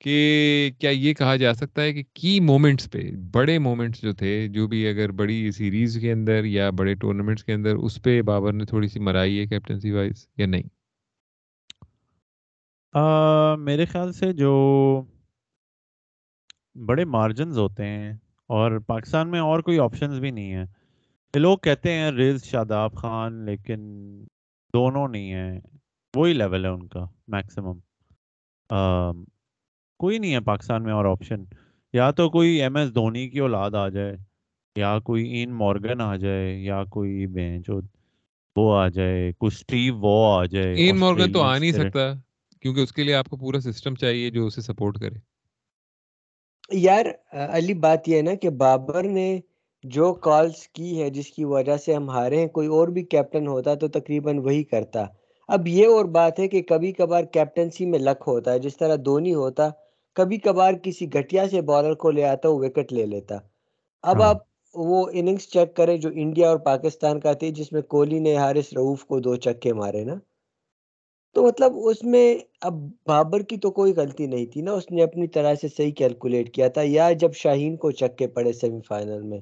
[0.00, 4.48] کہ کیا یہ کہا جا سکتا ہے کہ کی مومنٹس پہ بڑے مومنٹس جو تھے
[4.48, 8.52] جو بھی اگر بڑی سیریز کے اندر یا بڑے ٹورنامنٹس کے اندر اس پہ بابر
[8.52, 10.68] نے تھوڑی سی مرائی ہے کیپٹنسی وائز یا نہیں؟
[13.58, 14.52] میرے خیال سے جو
[16.86, 18.12] بڑے مارجنز ہوتے ہیں
[18.50, 20.66] اور پاکستان میں اور کوئی آپشنز بھی نہیں ہیں
[21.34, 23.80] لوگ کہتے ہیں رز شاداب خان لیکن
[24.76, 25.60] دونوں نہیں ہیں۔
[26.14, 27.78] وہی لیول ہے ان کا میکسیمم
[30.00, 31.44] کوئی نہیں ہے پاکستان میں اور آپشن
[31.94, 34.16] یا تو کوئی ایم ایس دھونی کی اولاد آ جائے
[34.76, 37.70] یا کوئی این مورگن آ جائے یا کوئی بینچ
[38.56, 42.12] وہ آ جائے کوئی اسٹیو وہ آ جائے این مورگن تو آ نہیں سکتا
[42.62, 45.18] کیونکہ اس کے لیے آپ کو پورا سسٹم چاہیے جو اسے سپورٹ کرے۔
[46.72, 47.06] یار
[47.52, 49.28] علی بات یہ ہے نا کہ بابر نے
[49.86, 53.46] جو کالز کی ہے جس کی وجہ سے ہم ہارے ہیں کوئی اور بھی کیپٹن
[53.48, 55.04] ہوتا تو تقریباً وہی کرتا۔
[55.48, 58.96] اب یہ اور بات ہے کہ کبھی کبھار کیپٹنسی میں لک ہوتا ہے جس طرح
[59.04, 59.68] دھونی ہوتا
[60.16, 63.38] کبھی کبھار کسی گھٹیا سے بالر کو لے آتا وہ وکٹ لے لیتا۔
[64.04, 64.38] اب ہاں۔ آپ
[64.74, 68.72] وہ اننگز چیک کریں جو انڈیا اور پاکستان کا تھی جس میں کوہلی نے حارث
[68.72, 70.14] رعوف کو دو چکے مارے نا۔
[71.36, 72.26] تو مطلب اس میں
[72.60, 72.74] اب
[73.06, 76.54] بابر کی تو کوئی غلطی نہیں تھی نا اس نے اپنی طرح سے صحیح کیلکولیٹ
[76.54, 79.40] کیا تھا یا جب شاہین کو چکے پڑے سیمی فائنل میں۔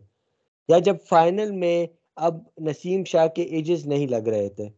[0.68, 4.68] یا جب فائنل میں اب نسیم شاہ کے ایجز نہیں لگ رہے تھے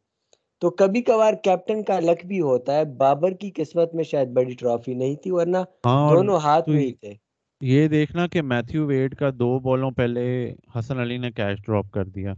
[0.62, 4.54] تو کبھی کبھار کیپٹن کا لک بھی ہوتا ہے بابر کی قسمت میں شاید بڑی
[4.54, 7.14] ٹرافی نہیں تھی ورنہ ہاں، دونوں ہاتھ میں ہی تھے۔
[7.60, 10.24] یہ دیکھنا کہ میتھیو ویڈ کا دو بالوں پہلے
[10.78, 12.34] حسن علی نے کیش ڈراپ کر دیا۔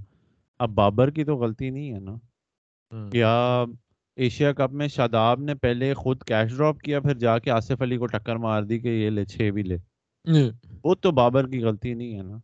[0.60, 2.14] اب بابر کی تو غلطی نہیں ہے نا۔
[3.12, 3.64] یا
[4.16, 7.96] ایشیا کپ میں شاداب نے پہلے خود کیش ڈراپ کیا پھر جا کے آصف علی
[7.96, 9.76] کو ٹکر مار دی کہ یہ لے چھ بھی لے۔
[10.84, 12.38] وہ تو بابر کی غلطی نہیں ہے نا۔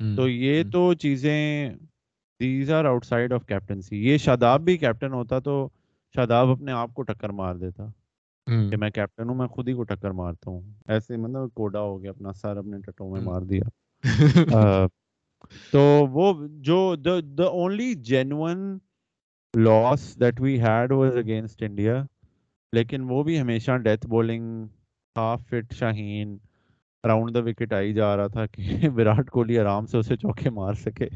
[0.00, 1.70] تو یہ تو چیزیں
[2.40, 5.68] these are outside of captaincy یہ شاداب بھی کیپٹن ہوتا تو
[6.14, 7.86] شاداب اپنے آپ کو ٹکر مار دیتا
[8.70, 12.02] کہ میں کیپٹن ہوں میں خود ہی کو ٹکر مارتا ہوں۔ ایسے مطلب کوڈا ہو
[12.02, 13.64] گیا اپنا سر اپنے ٹٹوں میں مار دیا۔
[15.72, 15.80] تو
[16.10, 18.78] وہ جو the only genuine
[19.54, 22.02] loss that we had was against India
[22.72, 24.66] لیکن وہ بھی ہمیشہ death bowling
[25.16, 26.36] half fit Shaheen
[27.04, 30.74] round the wicket آئی جا رہا تھا کہ وراٹ کوہلی آرام سے اسے چوکے مار
[30.74, 31.08] سکے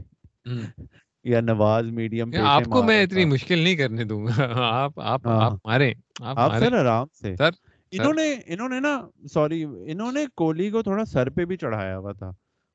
[1.24, 5.40] یا نواز میڈیم آپ کو میں اتنی مشکل نہیں کرنے دوں گا آپ آپ ہاں۔
[5.40, 7.50] آپ ماریں آپ سر آرام سے سر
[7.92, 9.00] انہوں نے انہوں نے نا
[9.32, 12.28] سوری انہوں نے کوہلی کو تھوڑا سر پہ بھی چڑھایا ہوا تھا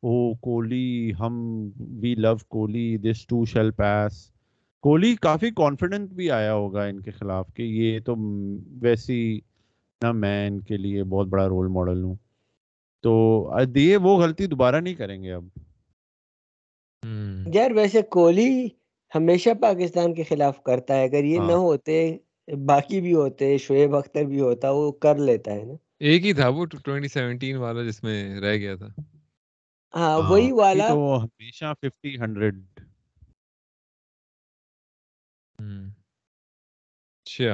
[0.03, 1.35] او کوہلی ہم
[1.99, 4.13] we love Kohli this too shall pass
[4.83, 8.15] Kohli coffee confident بھی آیا ہوگا ان کے خلاف کہ یہ تو
[8.81, 9.39] ویسی
[10.01, 12.15] نہ میں ان کے لیے بہت بڑا رول ماڈل ہوں
[13.03, 13.11] تو
[13.77, 15.45] یہ وہ غلطی دوبارہ نہیں کریں گے اب۔
[17.53, 18.49] یار ویسے کوہلی
[19.11, 21.95] ہمیشہ پاکستان کے خلاف کرتا ہے۔ اگر یہ نہ ہاں۔ ہوتے
[22.65, 26.47] باقی بھی ہوتے شعیب اختر بھی ہوتا وہ کر لیتا ہے نا۔ ایک ہی تھا
[26.47, 28.87] وہ 2017 والا جس میں رہ گیا تھا۔
[29.93, 32.55] ہاں وہی ہاں، والا۔ تو ہمیشہ 50 100
[37.25, 37.53] اچھا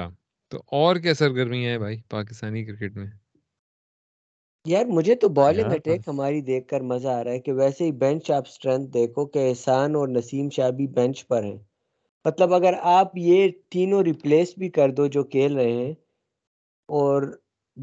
[0.51, 3.07] تو اور کیا سرگرمیاں ہیں بھائی پاکستانی کرکٹ میں؟
[4.69, 7.91] یار مجھے تو بالنگ اٹیک ہماری دیکھ کر مزہ آ رہا ہے کہ ویسے ہی
[7.97, 11.57] بینچ آپ اسٹرینتھ دیکھو کہ احسان اور نسیم شاہ بھی بینچ پر ہیں۔
[12.25, 15.93] مطلب اگر آپ یہ تینوں ریپلیس بھی کر دو جو کھیل رہے ہیں
[16.89, 17.23] اور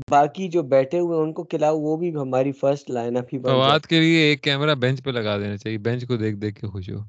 [0.09, 3.81] باقی جو بیٹھے ہوئے ان کو کھلاؤ وہ بھی ہماری فرسٹ لائن اپ ہی فواد
[3.87, 6.91] کے لیے ایک کیمرہ بینچ پہ لگا دینا چاہیے بینچ کو دیکھ دیکھ کے خوش
[6.91, 7.03] ہو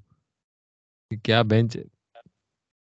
[1.24, 1.84] کیا بینچ ہے۔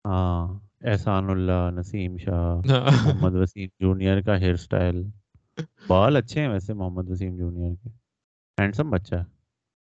[0.05, 0.41] ہاں
[0.85, 2.49] احسان اللہ نسیم شاہ
[2.95, 4.97] محمد وسیم جونیئر کا ہیئر سٹائل
[5.89, 7.89] بال اچھے ہیں ویسے محمد وسیم جونیئر کے۔
[8.59, 9.15] ہینڈسم بچہ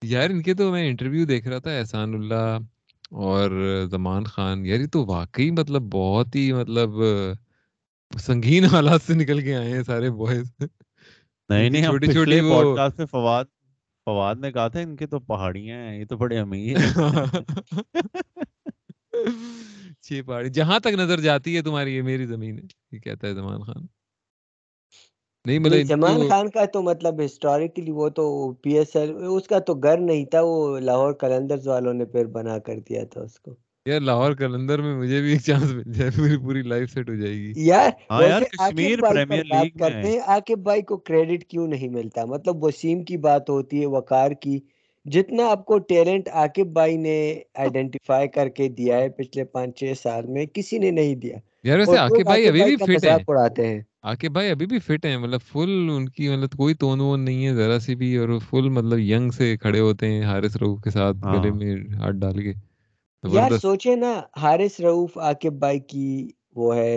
[0.02, 2.58] یار ان کے تو میں انٹرویو دیکھ رہا تھا احسان اللہ
[3.10, 3.50] اور
[3.90, 6.90] زمان خان۔ یار یہ تو واقعی مطلب بہت ہی مطلب
[8.18, 10.52] سنگین حالات سے نکل کے آئے ہیں سارے بوائز
[11.50, 13.44] نہیں نہیں چھوٹی چھوٹی پوڈ کاسٹ میں فواد
[14.06, 16.76] فواد نے کہا تھا ان کے تو پہاڑیاں ہیں یہ تو بڑے امیر
[20.00, 22.62] چھ پہاڑی جہاں تک نظر جاتی ہے تمہاری یہ میری زمین ہے
[22.92, 23.95] یہ کہتا ہے زمان خان۔
[25.46, 28.24] نہیں مطلب زمان خان کا تو مطلب ہسٹوریکلی وہ تو
[28.62, 32.24] پی ایس ایل اس کا تو گھر نہیں تھا وہ لاہور کلندرز والوں نے پھر
[32.24, 33.54] بنا کر دیا تھا اس کو۔
[33.86, 37.14] یار لاہور کلندر میں مجھے بھی ایک چانس مل جائے میری پوری لائف سیٹ ہو
[37.14, 41.66] جائے گی۔ یار ہاں یار کشمیر پریمیئر لیگ کرتے ہیں عاقب بھائی کو کریڈٹ کیوں
[41.68, 44.58] نہیں ملتا؟ مطلب وسیم کی بات ہوتی ہے وقار کی
[45.06, 47.16] جتنا آپ کو ٹیلنٹ عاقب بھائی نے
[47.54, 51.78] آئیڈینٹیفائی کر کے دیا ہے پچھلے پانچ چھ سال میں کسی نے نہیں دیا۔ یار
[51.78, 53.06] ویسے عاقب بھائی ابھی بھی فٹ
[53.58, 57.20] ہیں۔ عاقب بھائی ابھی بھی فٹ ہیں مطلب فل ان کی مطلب کوئی تون وون
[57.20, 60.80] نہیں ہے ذرا سی بھی اور فل مطلب ینگ سے کھڑے ہوتے ہیں حارث روح
[60.80, 62.52] کے ساتھ گلے ہاں۔ میں ہاتھ ڈال کے۔
[63.24, 66.06] یار سوچے نا حارث رعوف عاقب بھائی کی
[66.56, 66.96] وہ ہے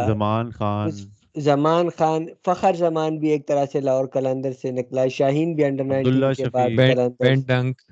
[0.00, 0.92] زمان خان۔
[1.40, 5.64] زمان خان فخر زمان بھی ایک طرح سے لاہور کلندر سے نکلا ہے شاہین بھی
[5.64, 6.70] انڈر نائنٹین کے بعد
[7.20, 7.82] Ben Dunk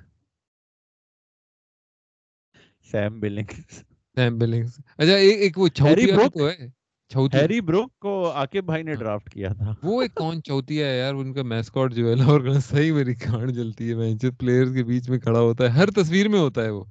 [2.86, 3.74] Sam Billings
[4.16, 6.66] Sam Billings اچھا ایک وہ چھوٹیا تو ہے۔
[7.10, 11.14] ہیری بروک کو عاقب بھائی نے ڈرافٹ کیا تھا۔ وہ ایک کون چوتیا ہے یار
[11.14, 15.08] ان کا میسکاٹ جو ہے لاہور صحیح میری کھانڈ جلتی ہے مینچ پلیئرز کے بیچ
[15.08, 16.84] میں کھڑا ہوتا ہے ہر تصویر میں ہوتا ہے وہ۔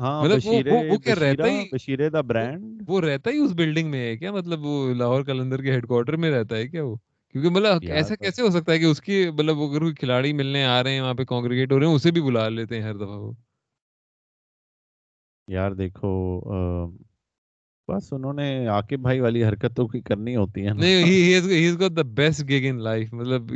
[0.00, 4.00] ہاں مطلب وہ کیا رہتا ہی بشیرے دا برانڈ وہ رہتا ہی اس بلڈنگ میں
[4.00, 6.96] ہے کیا؟ مطلب وہ لاہور کلندر کے ہیڈ کوارٹر میں رہتا ہے کیا وہ؟
[7.34, 10.64] کیونکہ مطلب ایسا کیسے ہو سکتا ہے کہ اس کی مطلب اگر کوئی کھلاڑی ملنے
[10.66, 12.96] آ رہے ہیں وہاں پہ کانگریگیٹ ہو رہے ہیں اسے بھی بلا لیتے ہیں ہر
[12.96, 13.32] دفعہ وہ۔
[15.48, 16.10] یار دیکھو
[17.88, 21.14] بس انہوں نے عاقب بھائی والی حرکت تو کرنی ہوتی ہے نہیں he
[21.46, 23.52] he got the best gig in life مطلب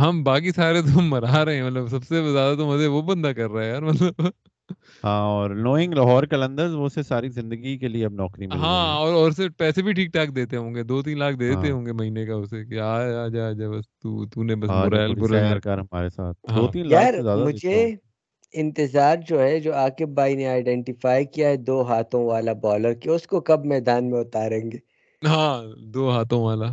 [0.00, 3.32] ہم باقی سارے تو مرا رہے ہیں۔ مطلب سب سے زیادہ تو مزے وہ بندہ
[3.36, 4.26] کر رہا ہے یار مطلب۔
[5.04, 8.96] ہاں اور نوئنگ لاہور کلندرز وہ سے ساری زندگی کے لیے اب نوکری مل ہاں
[8.96, 11.84] اور اور سے پیسے بھی ٹھیک ٹھاک دیتے ہوں گے۔ دو تین لاکھ دیتے ہوں
[11.86, 15.14] گے مہینے کا اسے کہ آ آ جا جا بس تو تو نے بس مرائل
[15.16, 17.84] برائل کر ہمارے ساتھ۔ دو تین لاکھ سے زیادہ مجھے
[18.54, 23.08] انتظار جو ہے جو عاقب بھائی نے آئیڈینٹیفائی کیا ہے دو ہاتھوں والا بالر کی
[23.10, 24.78] اس کو کب میدان میں اتاریں گے۔
[25.22, 25.54] ہاں
[25.94, 26.68] دو ہاتھوں والا۔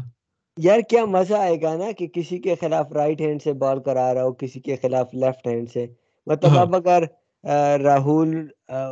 [0.57, 4.13] یار کیا مزہ آئے گا نا کہ کسی کے خلاف رائٹ ہینڈ سے بال کرا
[4.13, 5.85] رہا ہو کسی کے خلاف لیفٹ ہینڈ سے۔
[6.27, 7.03] مطلب اب اگر
[7.83, 8.31] راہل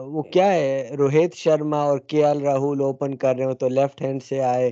[0.06, 4.02] وہ کیا ہے روہت شرما اور کے ایل راہل اوپن کر رہے ہو تو لیفٹ
[4.02, 4.70] ہینڈ سے آئے۔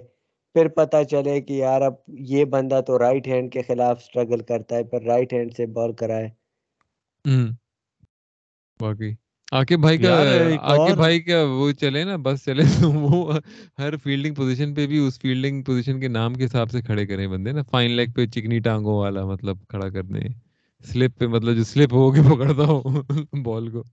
[0.55, 1.93] پھر پتا چلے کہ یار اب
[2.29, 5.93] یہ بندہ تو رائٹ ہینڈ کے خلاف سٹرگل کرتا ہے پھر رائٹ ہینڈ سے بال
[5.93, 6.29] کرائے۔
[8.79, 9.11] باقی۔
[9.51, 10.13] عاقب بھائی کا
[10.63, 13.37] عاقب بھائی کا وہ چلے نا بس چلے۔ تو وہ
[13.79, 17.27] ہر فیلڈنگ پوزیشن پہ بھی اس فیلڈنگ پوزیشن کے نام کے حساب سے کھڑے کریں
[17.27, 20.21] بندے نا۔ فائن لیگ پہ چکنی ٹانگوں والا مطلب کھڑا کرنے۔
[20.83, 22.81] سلپ پہ مطلب جو سلپ ہو کے پکڑتا ہو
[23.43, 23.83] بال کو۔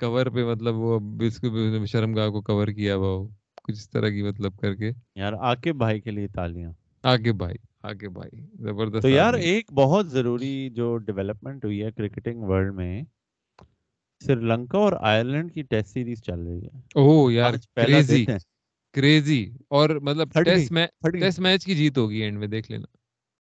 [0.00, 1.46] کور پہ مطلب وہ اس کو
[1.86, 3.26] شرم گاہ کو کور کیا ہوا ہو۔
[3.64, 6.72] کچھ اس طرح کی مطلب کر کے۔ یار عاقب بھائی کے لیے تالیاں۔
[7.04, 12.42] عاقب بھائی عاقب بھائی۔ زبردست تو یار ایک بہت ضروری جو ڈیولپمنٹ ہوئی ہے کرکٹنگ
[12.42, 13.02] ورلڈ میں
[14.24, 18.24] سری لنکا اور آئرلینڈ کی ٹیسٹ سیریز چل رہی ہے۔ اوہ یار کریزی
[18.94, 22.86] کریزی اور مطلب ٹیسٹ میچ ٹیسٹ میچ کی جیت ہوگی اینڈ میں دیکھ لینا۔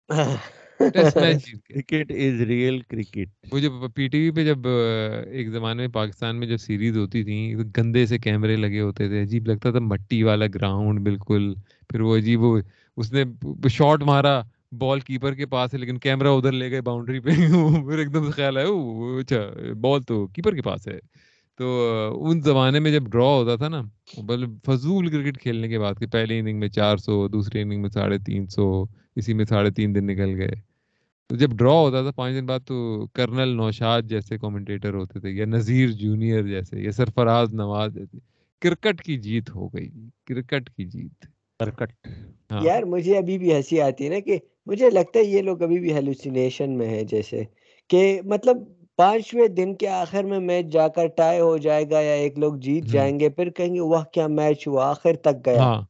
[0.92, 4.66] Test match cricket is real cricket وہ جب پی ٹی وی پہ جب
[5.30, 7.36] ایک زمانے میں پاکستان میں جب سیریز ہوتی تھی
[7.76, 11.52] گندے سے کیمرے لگے ہوتے تھے عجیب لگتا تھا مٹی والا گراؤنڈ بالکل۔
[11.90, 12.58] پھر وہ عجیب وہ
[12.96, 13.24] اس نے
[13.70, 14.40] شاٹ مارا۔
[14.72, 17.30] بال کیپر کے پاس ہے لیکن کیمرہ ادھر لے گئے باؤنڈری پہ
[17.88, 18.62] پھر ایک دم سے خیال ہے
[19.20, 19.40] اچھا
[19.80, 20.98] بال تو کیپر کے پاس ہے۔
[21.58, 21.68] تو
[22.24, 23.80] ان زمانے میں جب ڈرا ہوتا تھا نا
[24.18, 27.90] مطلب فضول کرکٹ کھیلنے کے بعد کہ پہلی اننگ میں چار سو دوسری اننگ میں
[27.90, 28.84] ساڑھے تین سو
[29.16, 30.54] اسی میں ساڑھے تین دن نکل گئے۔
[31.30, 35.30] تو جب ڈرا ہوتا تھا پانچ دن بعد تو کرنل نوشاد جیسے کومنٹیٹر ہوتے تھے
[35.30, 38.18] یا نذیر جونیئر جیسے یا سرفراز نواز جیسے۔
[38.62, 39.88] کرکٹ کی جیت ہو گئی
[40.26, 41.24] کرکٹ کی جیت۔
[41.60, 42.08] کرکٹ۔
[42.52, 44.38] ہاں۔ یار مجھے ابھی بھی ہنسی آتی ہے نا کہ
[44.70, 47.42] مجھے لگتا ہے یہ لوگ ابھی بھی ہیلوسینیشن میں ہے جیسے
[47.90, 48.56] کہ مطلب
[48.98, 52.56] پانچویں دن کے آخر میں میچ جا کر ٹائی ہو جائے گا یا ایک لوگ
[52.56, 55.80] جیت جائیں گے پھر کہیں گے وہ کیا میچ ہوا آخر تک گیا۔ ہاں۔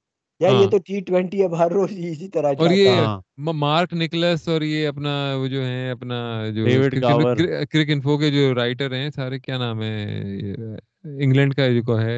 [0.40, 4.62] یار یہ تو ٹی ٹوینٹی اب ہر روز اسی طرح اور یہ مارک نکلس اور
[4.62, 6.66] یہ اپنا وہ جو ہے اپنا جو
[7.73, 12.17] کرک انفو کے جو رائٹر ہیں سارے کیا نام ہے انگلینڈ کا جو ہے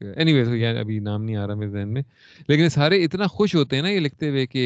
[0.00, 2.02] اینی ویز ابھی نام نہیں آ رہا میرے ذہن میں۔
[2.48, 4.64] لیکن سارے اتنا خوش ہوتے ہیں نا یہ لکھتے ہوئے کہ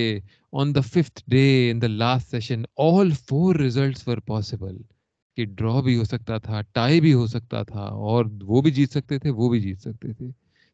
[0.53, 4.77] on the fifth day in the last session all four results were possible
[5.37, 8.93] کہ ڈرا بھی ہو سکتا تھا ٹائی بھی ہو سکتا تھا، اور وہ بھی جیت
[8.93, 10.31] سکتے تھے، وہ بھی جیت سکتے تھے۔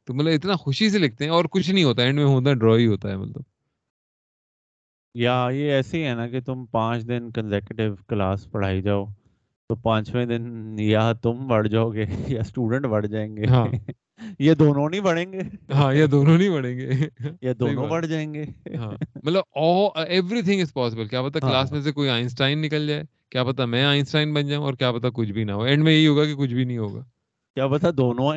[0.09, 2.55] تو مطلب اتنا خوشی سے لکھتے ہیں اور کچھ نہیں ہوتا اینڈ میں ہوتا ہے
[2.55, 3.43] ڈرا ہی ہوتا ہے مطلب۔
[5.15, 9.05] یا یہ ایسے ہی ہے نا کہ تم پانچ دن کنزیکٹیو کلاس پڑھائی جاؤ۔
[9.69, 13.67] تو پانچویں دن یا تم بڑھ جاؤ گے یا اسٹوڈنٹ بڑھ جائیں گے ہاں۔
[14.39, 15.39] یہ دونوں نہیں بڑھیں گے
[15.75, 16.91] ہاں یہ دونوں نہیں بڑھیں گے
[17.43, 18.45] یہ دونوں بڑھ جائیں گے
[18.77, 18.93] ہاں
[19.25, 19.43] مطلب
[20.09, 23.65] ایوری تھنگ از پاسبل کیا پتا کلاس میں سے کوئی آئنسٹائن نکل جائے؟ کیا پتا
[23.65, 26.25] میں آئنسٹائن بن جاؤں اور کیا پتا کچھ بھی نہ ہو۔ اینڈ میں یہی ہوگا
[26.25, 27.01] کہ کچھ بھی نہیں ہوگا۔
[27.57, 28.33] کیا پتا دونوں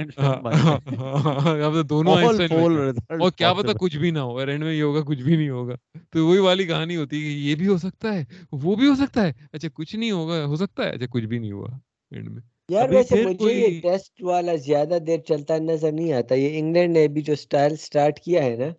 [1.84, 5.50] دونوں اور کیا پتا کچھ بھی نہ ہو۔ اینڈ میں یہ ہوگا کچھ بھی نہیں
[5.50, 5.76] ہوگا۔
[6.12, 8.96] تو وہی والی کہانی ہوتی ہے کہ یہ بھی ہو سکتا ہے وہ بھی ہو
[8.96, 11.68] سکتا ہے۔ اچھا کچھ نہیں ہوگا ہو سکتا ہے۔ اچھا کچھ بھی نہیں ہوا۔
[12.12, 16.60] اینڈ میں۔ یار ویسے مجھے یہ ٹیسٹ والا زیادہ دیر چلتا نظر نہیں آتا۔ یہ
[16.60, 18.70] انگلینڈ نے بھی جو سٹائل سٹارٹ کیا ہے نا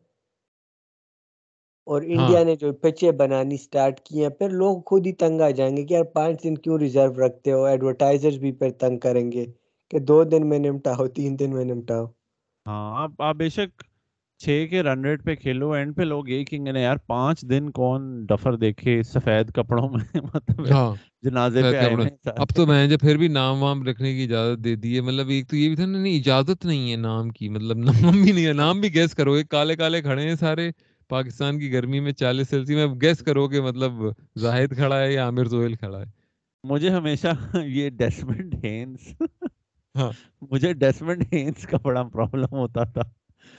[1.87, 5.40] اور ہاں۔ انڈیا نے جو پچے بنانی سٹارٹ کی ہیں پھر لوگ خود ہی تنگ
[5.40, 8.98] آ جائیں گے کہ یار پانچ دن کیوں ریزرو رکھتے ہو؟ ایڈورٹائزر بھی پھر تنگ
[8.98, 9.46] کریں گے۔
[9.90, 12.07] کہ دو دن میں نمٹاؤ تین دن میں نمٹاؤ
[12.66, 13.83] ہاں آپ بے شک
[14.40, 17.70] چھ کے رن ریٹ پہ کھیلو اینڈ پہ لوگ یہ کہیں گے یار پانچ دن
[17.70, 21.94] کون ڈفر دیکھے سفید کپڑوں میں؟ مطلب ہاں جنازے پہ آئے
[22.37, 25.48] اب تو میں پھر بھی نام وام رکھنے کی اجازت دے دی ہے مطلب ایک
[25.48, 28.46] تو یہ بھی تھا نا نہیں اجازت نہیں ہے نام کی مطلب نام بھی نہیں
[28.46, 30.70] ہے۔ نام بھی گیس کرو ایک کالے کالے کھڑے ہیں سارے۔
[31.11, 33.92] پاکستان کی گرمی میں چالیس سیلسی میں گیس کرو کہ مطلب
[34.37, 36.07] زاہد کھڑا ہے یا عامر سہیل کھڑا ہے۔
[36.64, 37.29] مجھے ہمیشہ
[37.68, 39.12] یہ ڈیسمنڈ ہینس
[40.50, 43.03] مجھے ڈیسمنڈ ہینس کا بڑا پرابلم ہوتا تھا۔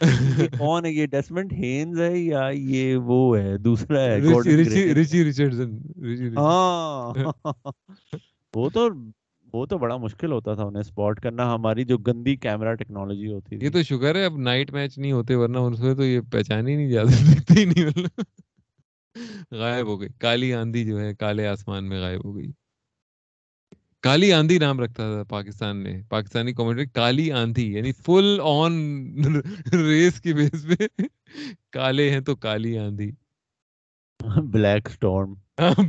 [0.58, 4.20] کون ہے؟ یہ ڈیسمنڈ ہینز ہے یا یہ وہ ہے؟ دوسرا ہے
[4.94, 5.78] ریچی ریچرڈسن
[6.38, 7.14] ہاں۔
[8.56, 8.88] وہ تو
[9.54, 13.58] وہ تو بڑا مشکل ہوتا تھا انہیں سپورٹ کرنا۔ ہماری جو گندی کیمرہ ٹیکنالوجی ہوتی
[13.58, 16.22] تھی۔ یہ تو شکر ہے اب نائٹ میچ نہیں ہوتے ورنہ ان سے تو یہ
[16.32, 18.08] پہچان ہی نہیں جاتا دکھتے ہی نہیں۔
[19.52, 22.52] غائب ہو گئی۔ کالی آندھی جو ہے کالے آسمان میں غائب ہو گئی۔
[24.04, 28.74] کالی آندھی نام رکھتا تھا پاکستان نے پاکستانی کمیونٹی کالی آندھی یعنی فل آن
[29.74, 30.88] ریس کی بیس پہ
[31.72, 33.12] کالے ہیں تو کالی آندھی۔
[34.44, 35.34] Black storm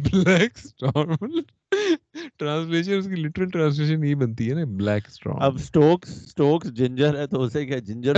[0.05, 1.41] black storm
[2.39, 7.19] translation اس کی لٹرل ٹرانسلیشن یہ بنتی ہے نا بلیک سٹارم اب سٹوکس سٹوکس جنجر
[7.19, 8.17] ہے تو اسے کیا جنجر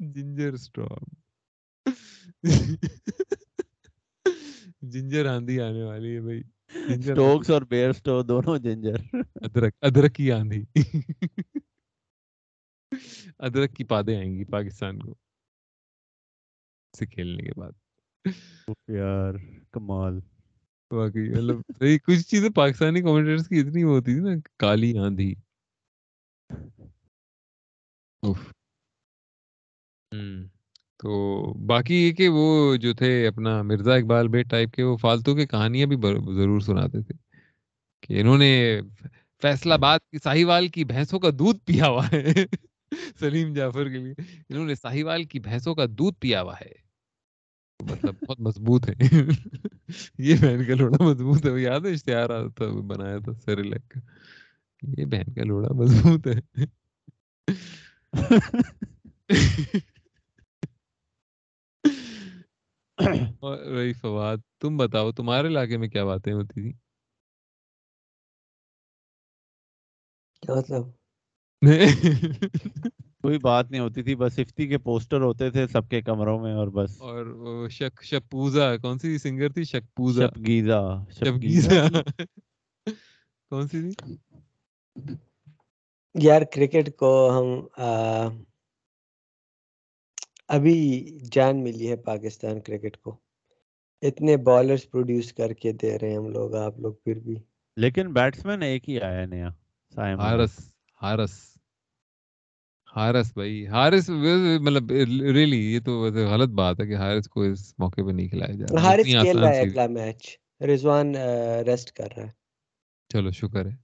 [0.00, 1.04] جنجر سٹارم
[4.82, 10.32] جنجر آندھی آنے والی ہے بھائی۔ سٹوکس اور بیئر سٹو دونوں جنجر ادرک ادرک کی
[10.32, 10.64] آندھی
[13.38, 15.14] ادرک کی پادیں آئیں گی پاکستان کو
[16.94, 17.72] سے کھیلنے کے بعد
[18.88, 19.34] یار
[19.72, 20.20] کمال
[20.90, 21.60] واقعی مطلب
[22.06, 25.34] کچھ چیزیں پاکستانی کمنٹیٹرز کی اتنی ہوتی تھی نا کالی آندھی
[31.02, 35.34] تو باقی یہ کہ وہ جو تھے اپنا مرزا اقبال بیٹ ٹائپ کے وہ فالتو
[35.34, 35.96] کے کہانیاں بھی
[36.34, 37.14] ضرور سناتے تھے
[38.00, 38.80] کہ انہوں نے
[39.42, 42.24] فیصلہ باد کی ساہیوال کی بھینسوں کا دودھ پیا ہوا ہے۔
[43.20, 44.14] سلیم جعفر کے لیے
[44.48, 46.72] انہوں نے ساہیوال کی بھینسوں کا دودھ پیا ہوا ہے۔
[47.90, 48.94] مطلب بہت مضبوط ہے۔
[50.18, 54.00] یہ بہن کا لوڑا مضبوط ہے۔ یاد ہے اشتہار آتا بنایا تھا سیریلیک کا۔
[54.98, 56.64] یہ بہن کا لوڑا مضبوط ہے۔
[63.72, 66.72] رہی فواد تم بتاؤ تمہارے علاقے میں کیا باتیں ہوتی تھی
[70.48, 70.84] مطلب؟
[73.22, 76.54] کوئی بات نہیں ہوتی تھی بس افتی کے پوسٹر ہوتے تھے سب کے کمروں میں
[76.54, 81.82] اور بس۔ اور شک شپوزا کون سی سنگر تھی؟ شکپوزا۔ شپگیزا شپگیزا۔
[83.50, 84.16] کون سی تھی؟
[86.14, 87.46] یار کرکٹ کو ہم
[90.52, 90.74] ابھی
[91.32, 93.16] جان ملی ہے پاکستان کرکٹ کو۔
[94.02, 97.34] اتنے بالرز پروڈیوس کر کے دے رہے ہیں ہم لوگ آپ لوگ پھر بھی۔
[97.76, 99.48] لیکن بیٹسمین ایک ہی آیا نیا
[100.18, 100.58] ہارس
[101.02, 101.32] ہارس
[102.96, 104.08] ہارس بھائی ہارس
[104.60, 104.90] مطلب
[105.34, 108.66] ریلی یہ تو غلط بات ہے کہ ہارس کو اس موقع پہ نہیں کھلایا جا
[108.66, 110.26] رہا۔ ہارس کھیل رہا ہے اگلا میچ
[110.60, 111.14] رضوان
[111.66, 112.30] ریسٹ کر رہا ہے۔
[113.10, 113.74] چلو شکر ہے۔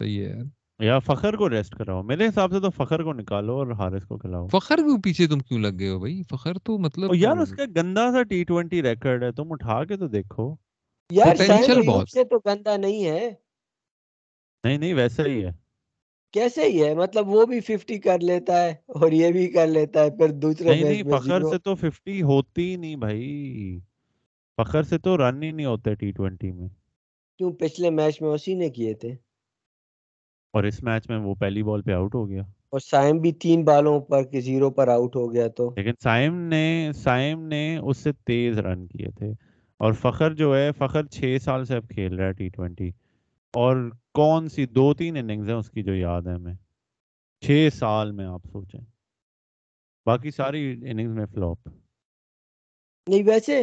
[0.00, 0.44] صحیح ہے یار۔
[0.80, 4.18] یا فخر کو ریسٹ کراؤ۔ میرے حساب سے تو فخر کو نکالو اور حارث کو
[4.18, 7.50] کھلاؤ۔ فخر کو پیچھے تم کیوں لگ گئے ہو بھائی؟ فخر تو مطلب یار اس
[7.50, 10.54] کا گندا سا ٹی ٹوینٹی ریکارڈ ہے تم اٹھا کے تو دیکھو۔
[11.10, 11.36] یار
[11.86, 13.30] بہت سے تو گندا نہیں ہے۔
[14.64, 15.50] نہیں نہیں ویسا ہی ہے۔
[16.32, 20.02] کیسے ہی ہے؟ مطلب وہ بھی ففٹی کر لیتا ہے اور یہ بھی کر لیتا
[20.02, 23.78] ہے پھر دوسرے نہیں نہیں فخر سے تو ففٹی ہوتی ہی نہیں بھائی۔
[24.56, 26.68] فخر سے تو رن ہی نہیں ہوتے ٹی ٹوینٹی میں۔
[27.38, 29.14] کیوں؟ پچھلے میچ میں اسی نے کیے تھے۔
[30.54, 33.64] اور اس میچ میں وہ پہلی بال پہ آؤٹ ہو گیا۔ اور سائم بھی تین
[33.64, 37.96] بالوں پر کہ زیرو پر آؤٹ ہو گیا تو۔ لیکن سائم نے سائم نے اس
[37.96, 39.32] سے تیز رن کیے تھے۔
[39.78, 42.88] اور فخر جو ہے فخر چھ سال سے اب کھیل رہا ہے ٹی ٹوینٹی
[43.52, 46.54] اور کون سی دو تین اننگز ہیں اس کی جو یاد ہے ہمیں؟
[47.40, 48.80] چھ سال میں آپ سوچیں۔
[50.06, 51.68] باقی ساری اننگز میں فلوپ
[53.08, 53.62] نہیں ویسے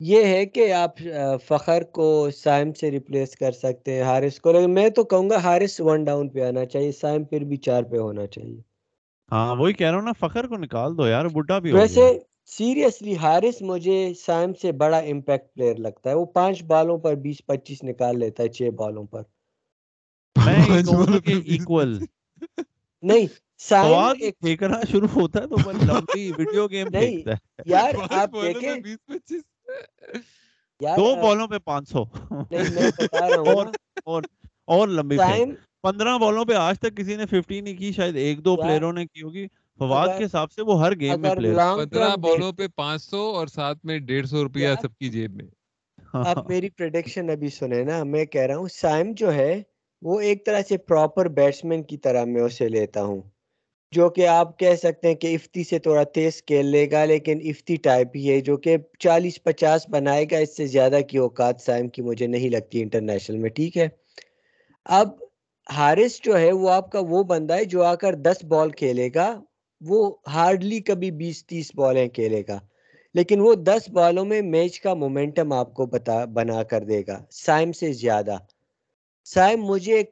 [0.00, 0.98] یہ ہے کہ آپ
[1.46, 5.36] فخر کو سائم سے ریپلیس کر سکتے ہیں ہارس کو۔ لیکن میں تو کہوں گا
[5.38, 8.60] ہارس ون ڈاؤن پہ آنا چاہیے سائم پھر بھی چار پہ ہونا چاہیے۔
[9.30, 12.02] ہاں وہی کہہ رہا ہوں نا فخر کو نکال دو یار بڈھا بھی ویسے
[12.50, 17.44] سیریسلی ہارس مجھے سائم سے بڑا امپیکٹ پلیئر لگتا ہے۔ وہ پانچ بالوں پر بیس
[17.46, 19.22] پچیس نکال لیتا ہے چھ بالوں پر۔
[23.02, 23.26] نہیں
[24.42, 27.36] دیکھنا شروع ہوتا ہے تو لمبی ویڈیو گیم دیکھتا ہے۔
[27.66, 28.74] یار آپ دیکھیں
[30.80, 32.04] دو بالوں پہ پانچ سو۔
[34.64, 35.16] اور لمبی
[35.82, 39.06] پندرہ بالوں پہ آج تک کسی نے ففٹی نہیں کی شاید ایک دو پلیئروں نے
[39.06, 39.46] کی ہوگی۔
[39.78, 43.46] فواد کے حساب سے وہ ہر گیم میں پلیئر پندرہ بالوں پہ پانچ سو اور
[43.46, 45.46] ساتھ میں ڈیڑھ سو روپیہ سب کی جیب میں۔
[46.12, 49.62] آپ میری پریڈکشن ابھی سنیں نا میں کہہ رہا ہوں سائم جو ہے
[50.02, 53.20] وہ ایک طرح سے پراپر بیٹسمین کی طرح میں اسے لیتا ہوں۔
[53.92, 57.38] جو کہ آپ کہہ سکتے ہیں کہ افتی سے تھوڑا تیز کھیل لے گا، لیکن
[57.44, 61.60] افتی ٹائپ ہی ہے جو کہ چالیس پچاس بنائے گا، اس سے زیادہ کی اوقات
[61.60, 63.88] سائم کی مجھے نہیں لگتی انٹرنیشنل میں، ٹھیک ہے؟
[64.86, 65.08] اب
[65.66, 69.08] ہارس جو ہے وہ آپ کا وہ بندہ ہے جو آ کر دس بال کھیلے
[69.14, 69.28] گا،
[69.80, 72.58] وہ ہارڈلی کبھی بیس تیس بالیں کھیلے گا،
[73.14, 77.24] لیکن وہ دس بالوں میں میچ کا مومنٹم آپ کو بتا، بنا کر دے گا،
[77.30, 78.36] سائم سے زیادہ۔
[79.26, 80.02] سائم مجھے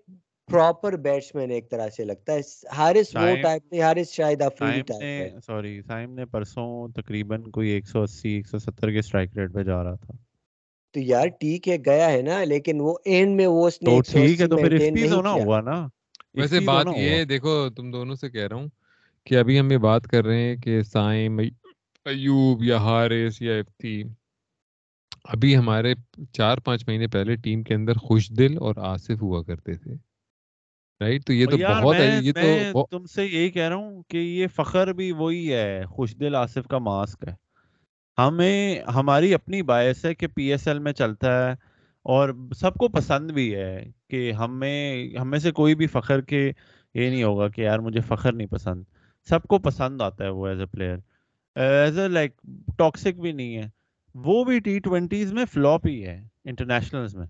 [0.50, 2.40] پراپر بیٹسمین ایک طرح سے لگتا ہے۔
[2.76, 7.70] ہارس وہ ٹائپ نہیں ہارس شاید افریدی ٹائپ ہے۔ سوری سائم نے پرسوں تقریباً کوئی
[7.70, 10.12] 180 170 کے سٹرائک ریٹ پہ جا رہا تھا۔
[10.94, 14.00] تو یار ٹھیک ہے گیا ہے نا لیکن وہ اینڈ میں وہ اس نے تو
[14.00, 15.86] ٹھیک ہے تو پھر اسپیس ہونا ہوا نا۔
[16.34, 18.68] ویسے بات یہ دیکھو تم دونوں سے کہہ رہا ہوں
[19.24, 24.02] کہ ابھی ہم یہ بات کر رہے ہیں کہ سائم ایوب یا ہارس یا افتی
[25.24, 25.94] ابھی ہمارے
[26.32, 30.05] چار پانچ مہینے پہلے ٹیم کے اندر خوش دل اور آصف ہوا کرتے تھے۔
[31.00, 34.16] رائٹ تو یہ تو بہت ہے یہ تو تم سے یہی کہہ رہا ہوں کہ
[34.16, 37.34] یہ فخر بھی وہی ہے خوش دل آصف کا ماسک ہے۔
[38.18, 41.52] ہمیں ہماری اپنی باعث ہے کہ پی ایس ایل میں چلتا ہے
[42.06, 46.52] اور سب کو پسند بھی ہے کہ ہمیں ہمیں سے کوئی بھی فخر کے
[46.94, 48.84] یہ نہیں ہوگا کہ یار مجھے فخر نہیں پسند۔
[49.28, 50.96] سب کو پسند آتا ہے وہ as a player
[51.56, 52.32] as a like
[52.78, 53.68] toxic بھی نہیں ہے۔
[54.14, 57.26] وہ بھی ٹی ٹوینٹیز میں فلوپ ہی ہے انٹرنیشنلز میں۔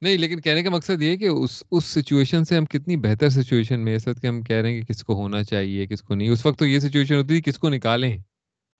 [0.00, 3.80] نہیں لیکن کہنے کا مقصد یہ کہ اس اس سچویشن سے ہم کتنی بہتر سچویشن
[3.80, 6.14] میں اس وقت کہ ہم کہہ رہے ہیں کہ کس کو ہونا چاہیے کس کو
[6.14, 8.18] نہیں۔ اس وقت تو یہ سچویشن ہوتی تھی کس کو نکالیں؟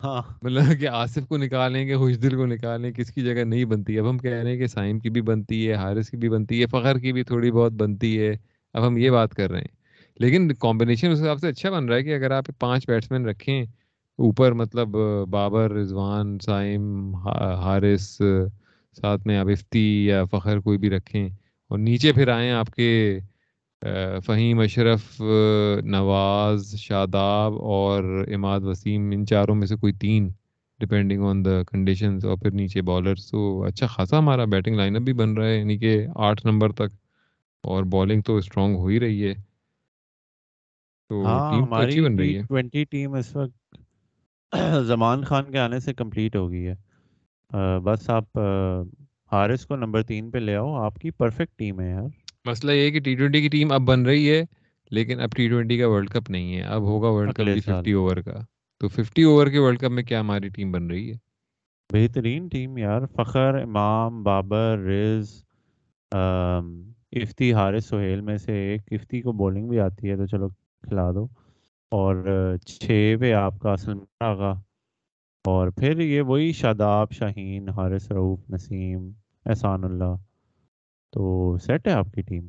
[0.05, 3.64] ہاں۔ مطلب کہ آصف کو نکالیں گے خوش دل کو نکالیں کس کی جگہ نہیں
[3.64, 6.29] بنتی؟ اب ہم کہہ رہے ہیں کہ سائم کی بھی بنتی ہے حارث کی بھی
[6.29, 8.37] بنتی ہے فخر کی بھی تھوڑی بہت بنتی ہے۔
[8.75, 9.77] اب ہم یہ بات کر رہے ہیں۔
[10.21, 13.62] لیکن کمبینیشن اس حساب سے اچھا بن رہا ہے کہ اگر آپ پانچ بیٹسمین رکھیں
[14.19, 14.89] اوپر مطلب
[15.31, 17.14] بابر رضوان سائم
[17.62, 18.23] حارث
[18.97, 21.29] ساتھ میں آپ افتی یا فخر کوئی بھی رکھیں۔
[21.71, 22.89] اور نیچے پھر آئیں آپ کے
[24.27, 25.21] فہیم اشرف
[25.85, 30.29] نواز شاداب اور اماد وسیم ان چاروں میں سے کوئی تین
[30.81, 35.03] ڈپینڈنگ آن دا کنڈیشنز اور پھر نیچے بالرس تو اچھا خاصا ہمارا بیٹنگ لائن اپ
[35.03, 35.93] بھی بن رہا ہے یعنی کہ
[36.27, 36.91] آٹھ نمبر تک۔
[37.65, 39.35] اور بالنگ تو اسٹرانگ ہو ہی رہی ہے۔
[41.11, 42.43] تو ہاں ٹیم اچھی بن رہی ہے۔
[42.91, 43.77] ٹیم اس وقت
[44.87, 46.75] زمان خان کے آنے سے کمپلیٹ ہو گئی ہے۔
[47.85, 48.39] بس آپ
[49.33, 52.09] حارث کو نمبر تین پہ لے آؤ آپ کی پرفیکٹ ٹیم ہے یار۔
[52.45, 54.43] مسئلہ یہ کہ ٹی ٹوینٹی کی ٹیم اب بن رہی ہے
[54.91, 58.17] لیکن اب ٹی ٹوینٹی کا ورلڈ کپ نہیں ہے۔ اب ہوگا ورلڈ کپ ففٹی اوور
[58.17, 58.39] کا۔
[58.81, 61.17] تو ففٹی اوور کے ورلڈ کپ میں کیا ہماری ٹیم بن رہی ہے؟
[61.93, 65.43] بہترین ٹیم یار فخر امام بابر رز
[67.13, 70.49] افتی حارث سہیل میں سے ایک۔ افتی کو بولنگ بھی آتی ہے تو چلو
[70.83, 71.27] کھلا دو۔
[71.91, 72.25] اور
[72.67, 74.53] چھ پہ آپ کا اصل آگا
[75.47, 79.11] اور پھر یہ وہی شاداب شاہین حارث روف نسیم
[79.47, 80.15] احسان اللہ۔
[81.13, 81.25] تو
[81.67, 82.49] سیٹ ہے آپ کی ٹیم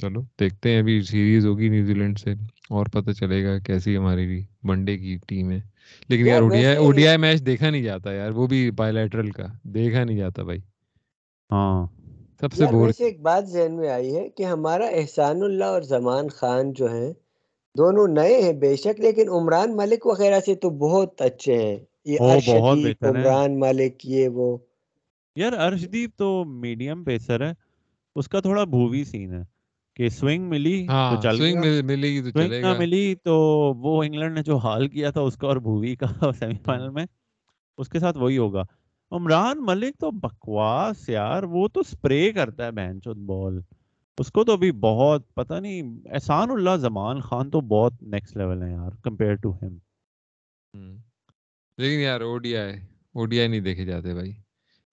[0.00, 2.32] چلو دیکھتے ہیں ابھی سیریز ہوگی نیوزی لینڈ سے
[2.68, 5.60] اور پتہ چلے گا کیسی ہماری بھی ون ڈے کی ٹیم ہے۔
[6.08, 10.16] لیکن یار اوڈیا اوڈیا میچ دیکھا نہیں جاتا یار وہ بھی بائیلیٹرل کا دیکھا نہیں
[10.16, 10.60] جاتا بھائی۔
[11.50, 11.86] ہاں۔
[12.40, 12.64] سب سے
[13.04, 17.12] ایک بات ذہن میں آئی ہے کہ ہمارا احسان اللہ اور زمان خان جو ہیں
[17.78, 22.18] دونوں نئے ہیں بے شک لیکن عمران ملک وغیرہ سے تو بہت اچھے ہیں۔ یہ
[23.02, 24.58] عمران ملک یہ وہ۔
[25.36, 27.52] یار ارشدیپ تو میڈیم پیسر ہے۔
[28.16, 29.42] اس کا تھوڑا بھووی سین ہے
[29.96, 33.34] کہ سوئنگ ملی ہاں تو چل گیا۔ ملی تو چلے گا۔ ملی تو
[33.76, 36.06] وہ انگلینڈ نے جو حال کیا تھا اس کا اور بھووی کا
[36.38, 37.06] سیمی فائنل میں
[37.78, 38.62] اس کے ساتھ وہی ہوگا۔
[39.12, 43.60] عمران ملک تو بکواس یار وہ تو سپرے کرتا ہے بہن چود بال۔
[44.20, 48.62] اس کو تو ابھی بہت پتہ نہیں احسان اللہ زمان خان تو بہت نیکسٹ لیول
[48.62, 49.78] ہے یار کمپیئر ٹو ہم۔
[51.78, 52.74] لیکن یار O D I
[53.14, 54.30] O D I نہیں دیکھے جاتے بھائی۔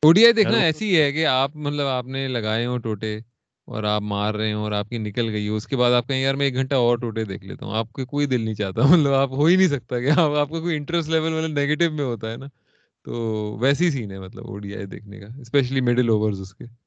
[0.03, 3.19] او ڈی آئی دیکھنا ایسی ہے کہ آپ مطلب آپ نے لگائے ہوں ٹوٹے
[3.65, 6.21] اور آپ مار رہے ہیں اور آپ کی نکل گئی اس کے بعد آپ کہیں
[6.21, 8.81] یار میں ایک گھنٹہ اور ٹوٹے دیکھ لیتا ہوں۔ آپ کو کوئی دل نہیں چاہتا
[8.81, 11.91] مطلب آپ ہو ہی نہیں سکتا کہ آپ آپ کا کوئی انٹرسٹ لیول مطلب نیگیٹو
[11.91, 12.45] میں ہوتا ہے نا۔
[13.05, 13.13] تو
[13.61, 16.86] ویسی سین ہے مطلب او ڈی آئی دیکھنے کا اسپیشلی مڈل اوورز اس کے۔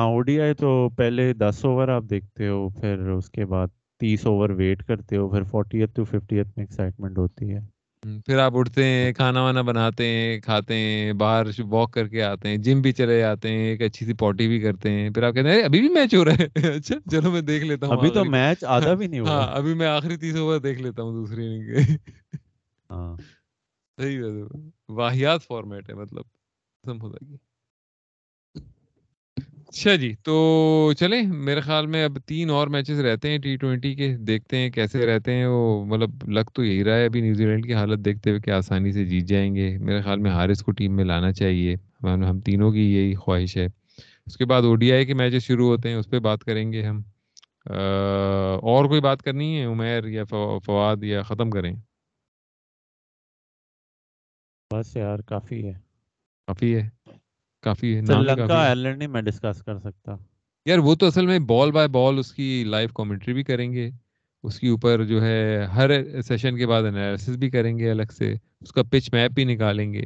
[0.00, 3.68] ہاں او ڈی آئی تو پہلے دس اوور آپ دیکھتے ہو پھر اس کے بعد
[4.00, 7.58] تیس اوور ویٹ کرتے ہو پھر فورٹی ایتھ ٹو ففٹی ایتھ میں ایکسائٹمنٹ ہوتی ہے۔
[8.26, 12.48] پھر آپ اٹھتے ہیں کھانا وانا بناتے ہیں کھاتے ہیں باہر واک کر کے آتے
[12.48, 15.34] ہیں جم بھی چلے جاتے ہیں ایک اچھی سی پوٹی بھی کرتے ہیں پھر آپ
[15.34, 16.46] کہتے ہیں ابھی بھی میچ ہو رہا ہے؟
[16.76, 19.74] اچھا چلو میں دیکھ لیتا ہوں ابھی تو میچ آدھا بھی نہیں ہوا۔ ہاں ابھی
[19.74, 21.96] میں آخری تیس اوور دیکھ لیتا ہوں دوسری اننگ
[22.90, 23.16] ہاں۔
[23.98, 24.22] صحیح
[24.88, 26.24] واحد فارمیٹ ہے مطلب
[26.84, 27.36] خدا کی
[29.72, 30.34] اچھا جی تو
[30.98, 34.70] چلیں میرے خیال میں اب تین اور میچز رہتے ہیں ٹی ٹوینٹی کے دیکھتے ہیں
[34.70, 38.04] کیسے رہتے ہیں وہ مطلب لگ تو یہی رہا ہے ابھی نیوزی لینڈ کی حالت
[38.04, 41.04] دیکھتے ہوئے کہ آسانی سے جیت جائیں گے۔ میرے خیال میں ہارس کو ٹیم میں
[41.04, 43.66] لانا چاہیے۔ ہم تینوں کی یہی خواہش ہے۔
[44.26, 46.72] اس کے بعد او ڈی آئی کے میچز شروع ہوتے ہیں اس پہ بات کریں
[46.72, 47.00] گے ہم۔
[48.62, 50.24] اور کوئی بات کرنی ہے؟ عمیر یا
[50.64, 51.74] فواد یا ختم کریں۔
[54.70, 55.74] بس یار کافی ہے۔
[56.48, 56.88] کافی ہے۔
[57.62, 60.16] کافی سری لنکا آئرلینڈ نہیں میں ڈسکس کر سکتا۔
[60.66, 63.90] یار وہ تو اصل میں بال بائی بال اس کی لائیو کامنٹری بھی کریں گے۔
[64.44, 65.38] اس کے اوپر جو ہے
[65.74, 65.90] ہر
[66.22, 68.32] سیشن کے بعد انالیسس بھی کریں گے الگ سے۔
[68.62, 70.04] اس کا پچ میپ بھی نکالیں گے۔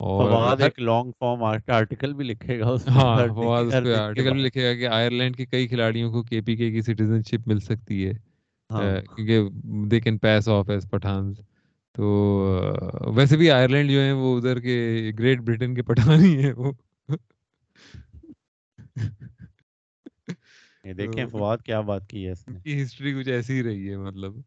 [0.00, 4.42] اور ایک لانگ فارم آرٹیکل بھی لکھے گا اس ہاں فواد اس پہ آرٹیکل بھی
[4.42, 7.60] لکھے گا کہ آئرلینڈ کے کئی کھلاڑیوں کو کے پی کے کی سٹیزن شپ مل
[7.60, 8.12] سکتی ہے۔
[8.70, 9.48] کیونکہ
[9.88, 11.40] they can pass off as Pathans
[11.94, 12.04] تو
[13.14, 14.76] ویسے بھی آئرلینڈ جو ہیں وہ ادھر کے
[15.18, 16.72] گریٹ برٹن کے پٹھان ہی ہیں وہ۔
[20.96, 24.40] دیکھیں فواد کیا بات کی ہے اس کی ہسٹری کچھ ایسی ہی رہی ہے مطلب۔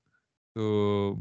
[0.55, 0.63] تو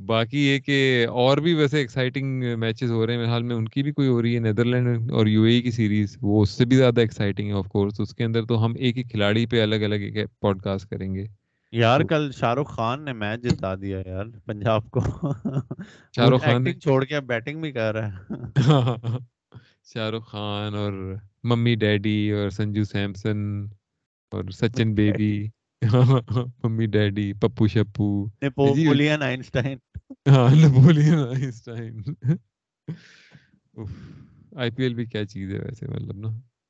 [0.06, 0.76] باقی یہ کہ
[1.14, 4.22] اور بھی ویسے ایکسائٹنگ میچز ہو رہے ہیں حال میں ان کی بھی کوئی ہو
[4.22, 7.52] رہی ہے نیدرلینڈ اور یو اے کی سیریز وہ اس سے بھی زیادہ ایکسائٹنگ ہے
[7.52, 10.62] آف کورس اس کے اندر تو ہم ایک ہی کھلاڑی پہ الگ الگ ایک پوڈ
[10.62, 11.24] کاسٹ کریں گے۔
[11.72, 15.00] یار کل شاہ رخ خان نے میچ جتا دیا یار پنجاب کو
[16.14, 18.34] شاہ رخ خان چھوڑ کے بیٹنگ بھی کر رہا ہے۔
[19.84, 20.92] شاہ رخ خان اور
[21.44, 23.38] ممی ڈیڈی اور سنجو سیمسن
[24.32, 25.32] اور Sachin baby
[26.62, 28.08] mummy daddy Pappu شپو۔
[28.42, 29.78] Napoleon Einstein.
[30.28, 31.94] ہاں Napoleon Einstein.
[34.56, 36.28] I P L بھی کیا چیز ہے ویسے مطلب نا۔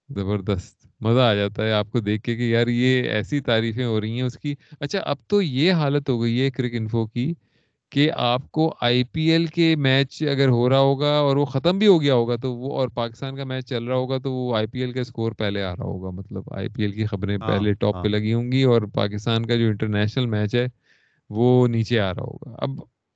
[0.09, 4.01] زبردست مزہ آ جاتا ہے آپ کو دیکھ کے کہ یار یہ ایسی تعریفیں ہو
[4.01, 7.33] رہی ہیں اس کی۔ اچھا اب تو یہ حالت ہو گئی ہے کرک انفو کی
[7.93, 11.79] کہ آپ کو آئی پی ایل کے میچ اگر ہو رہا ہوگا اور وہ ختم
[11.79, 14.57] بھی ہو گیا ہوگا تو وہ اور پاکستان کا میچ چل رہا ہوگا تو وہ
[14.57, 17.37] آئی پی ایل کا اسکور پہلے آ رہا ہوگا۔ مطلب آئی پی ایل کی خبریں
[17.37, 20.67] ہاں، پہلے ٹاپ پہ ہاں۔ لگی ہوں گی اور پاکستان کا جو انٹرنیشنل میچ ہے
[21.31, 22.71] وہ نیچے آ رہا ہوگا۔ اب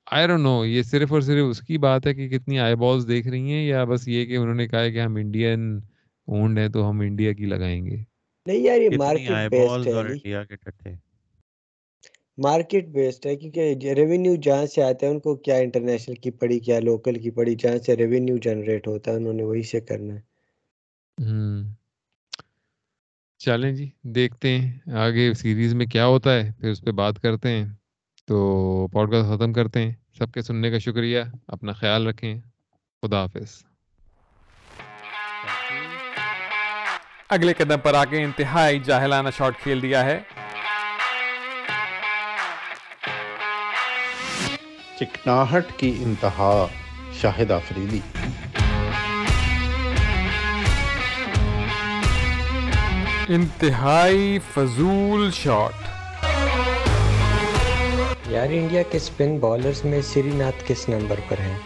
[0.07, 3.07] آئی ڈونٹ نو یہ صرف اور صرف اس کی بات ہے کہ کتنی آئی بالس
[3.07, 5.79] دیکھ رہی ہیں یا بس یہ کہ انہوں نے کہا ہے کہ ہم انڈین
[6.27, 7.97] اونڈ ہیں تو ہم انڈیا کی لگائیں گے۔
[8.45, 10.93] نہیں یار یہ مارکیٹ بیسڈ ہے انڈیا کے ٹٹھے
[12.37, 13.61] مارکیٹ بیسڈ ہے کیونکہ
[13.95, 17.55] ریونیو جہاں سے آتا ہے ان کو کیا انٹرنیشنل کی پڑی کیا لوکل کی پڑی
[17.55, 20.21] جہاں سے ریونیو جنریٹ ہوتا ہے انہوں نے وہی سے کرنا ہے۔
[23.41, 27.49] چلیں جی دیکھتے ہیں آگے سیریز میں کیا ہوتا ہے پھر اس پہ بات کرتے
[27.49, 27.65] ہیں۔
[28.27, 28.35] تو
[28.87, 32.33] پوڈ کاسٹ ختم کرتے ہیں۔ سب کے سننے کا شکریہ اپنا خیال رکھیں۔
[33.03, 33.49] خدا حافظ۔
[37.31, 40.19] اگلے قدم پر آگے انتہائی جاہلانہ شاٹ کھیل دیا ہے۔
[44.99, 46.65] چکناہٹ کی انتہا
[47.21, 47.99] شاہد آفریدی۔
[53.27, 55.73] انتہائی فضول شاٹ۔
[58.27, 61.57] یار انڈیا کے سپن بالرز میں سری ناتھ کس نمبر پر ہیں؟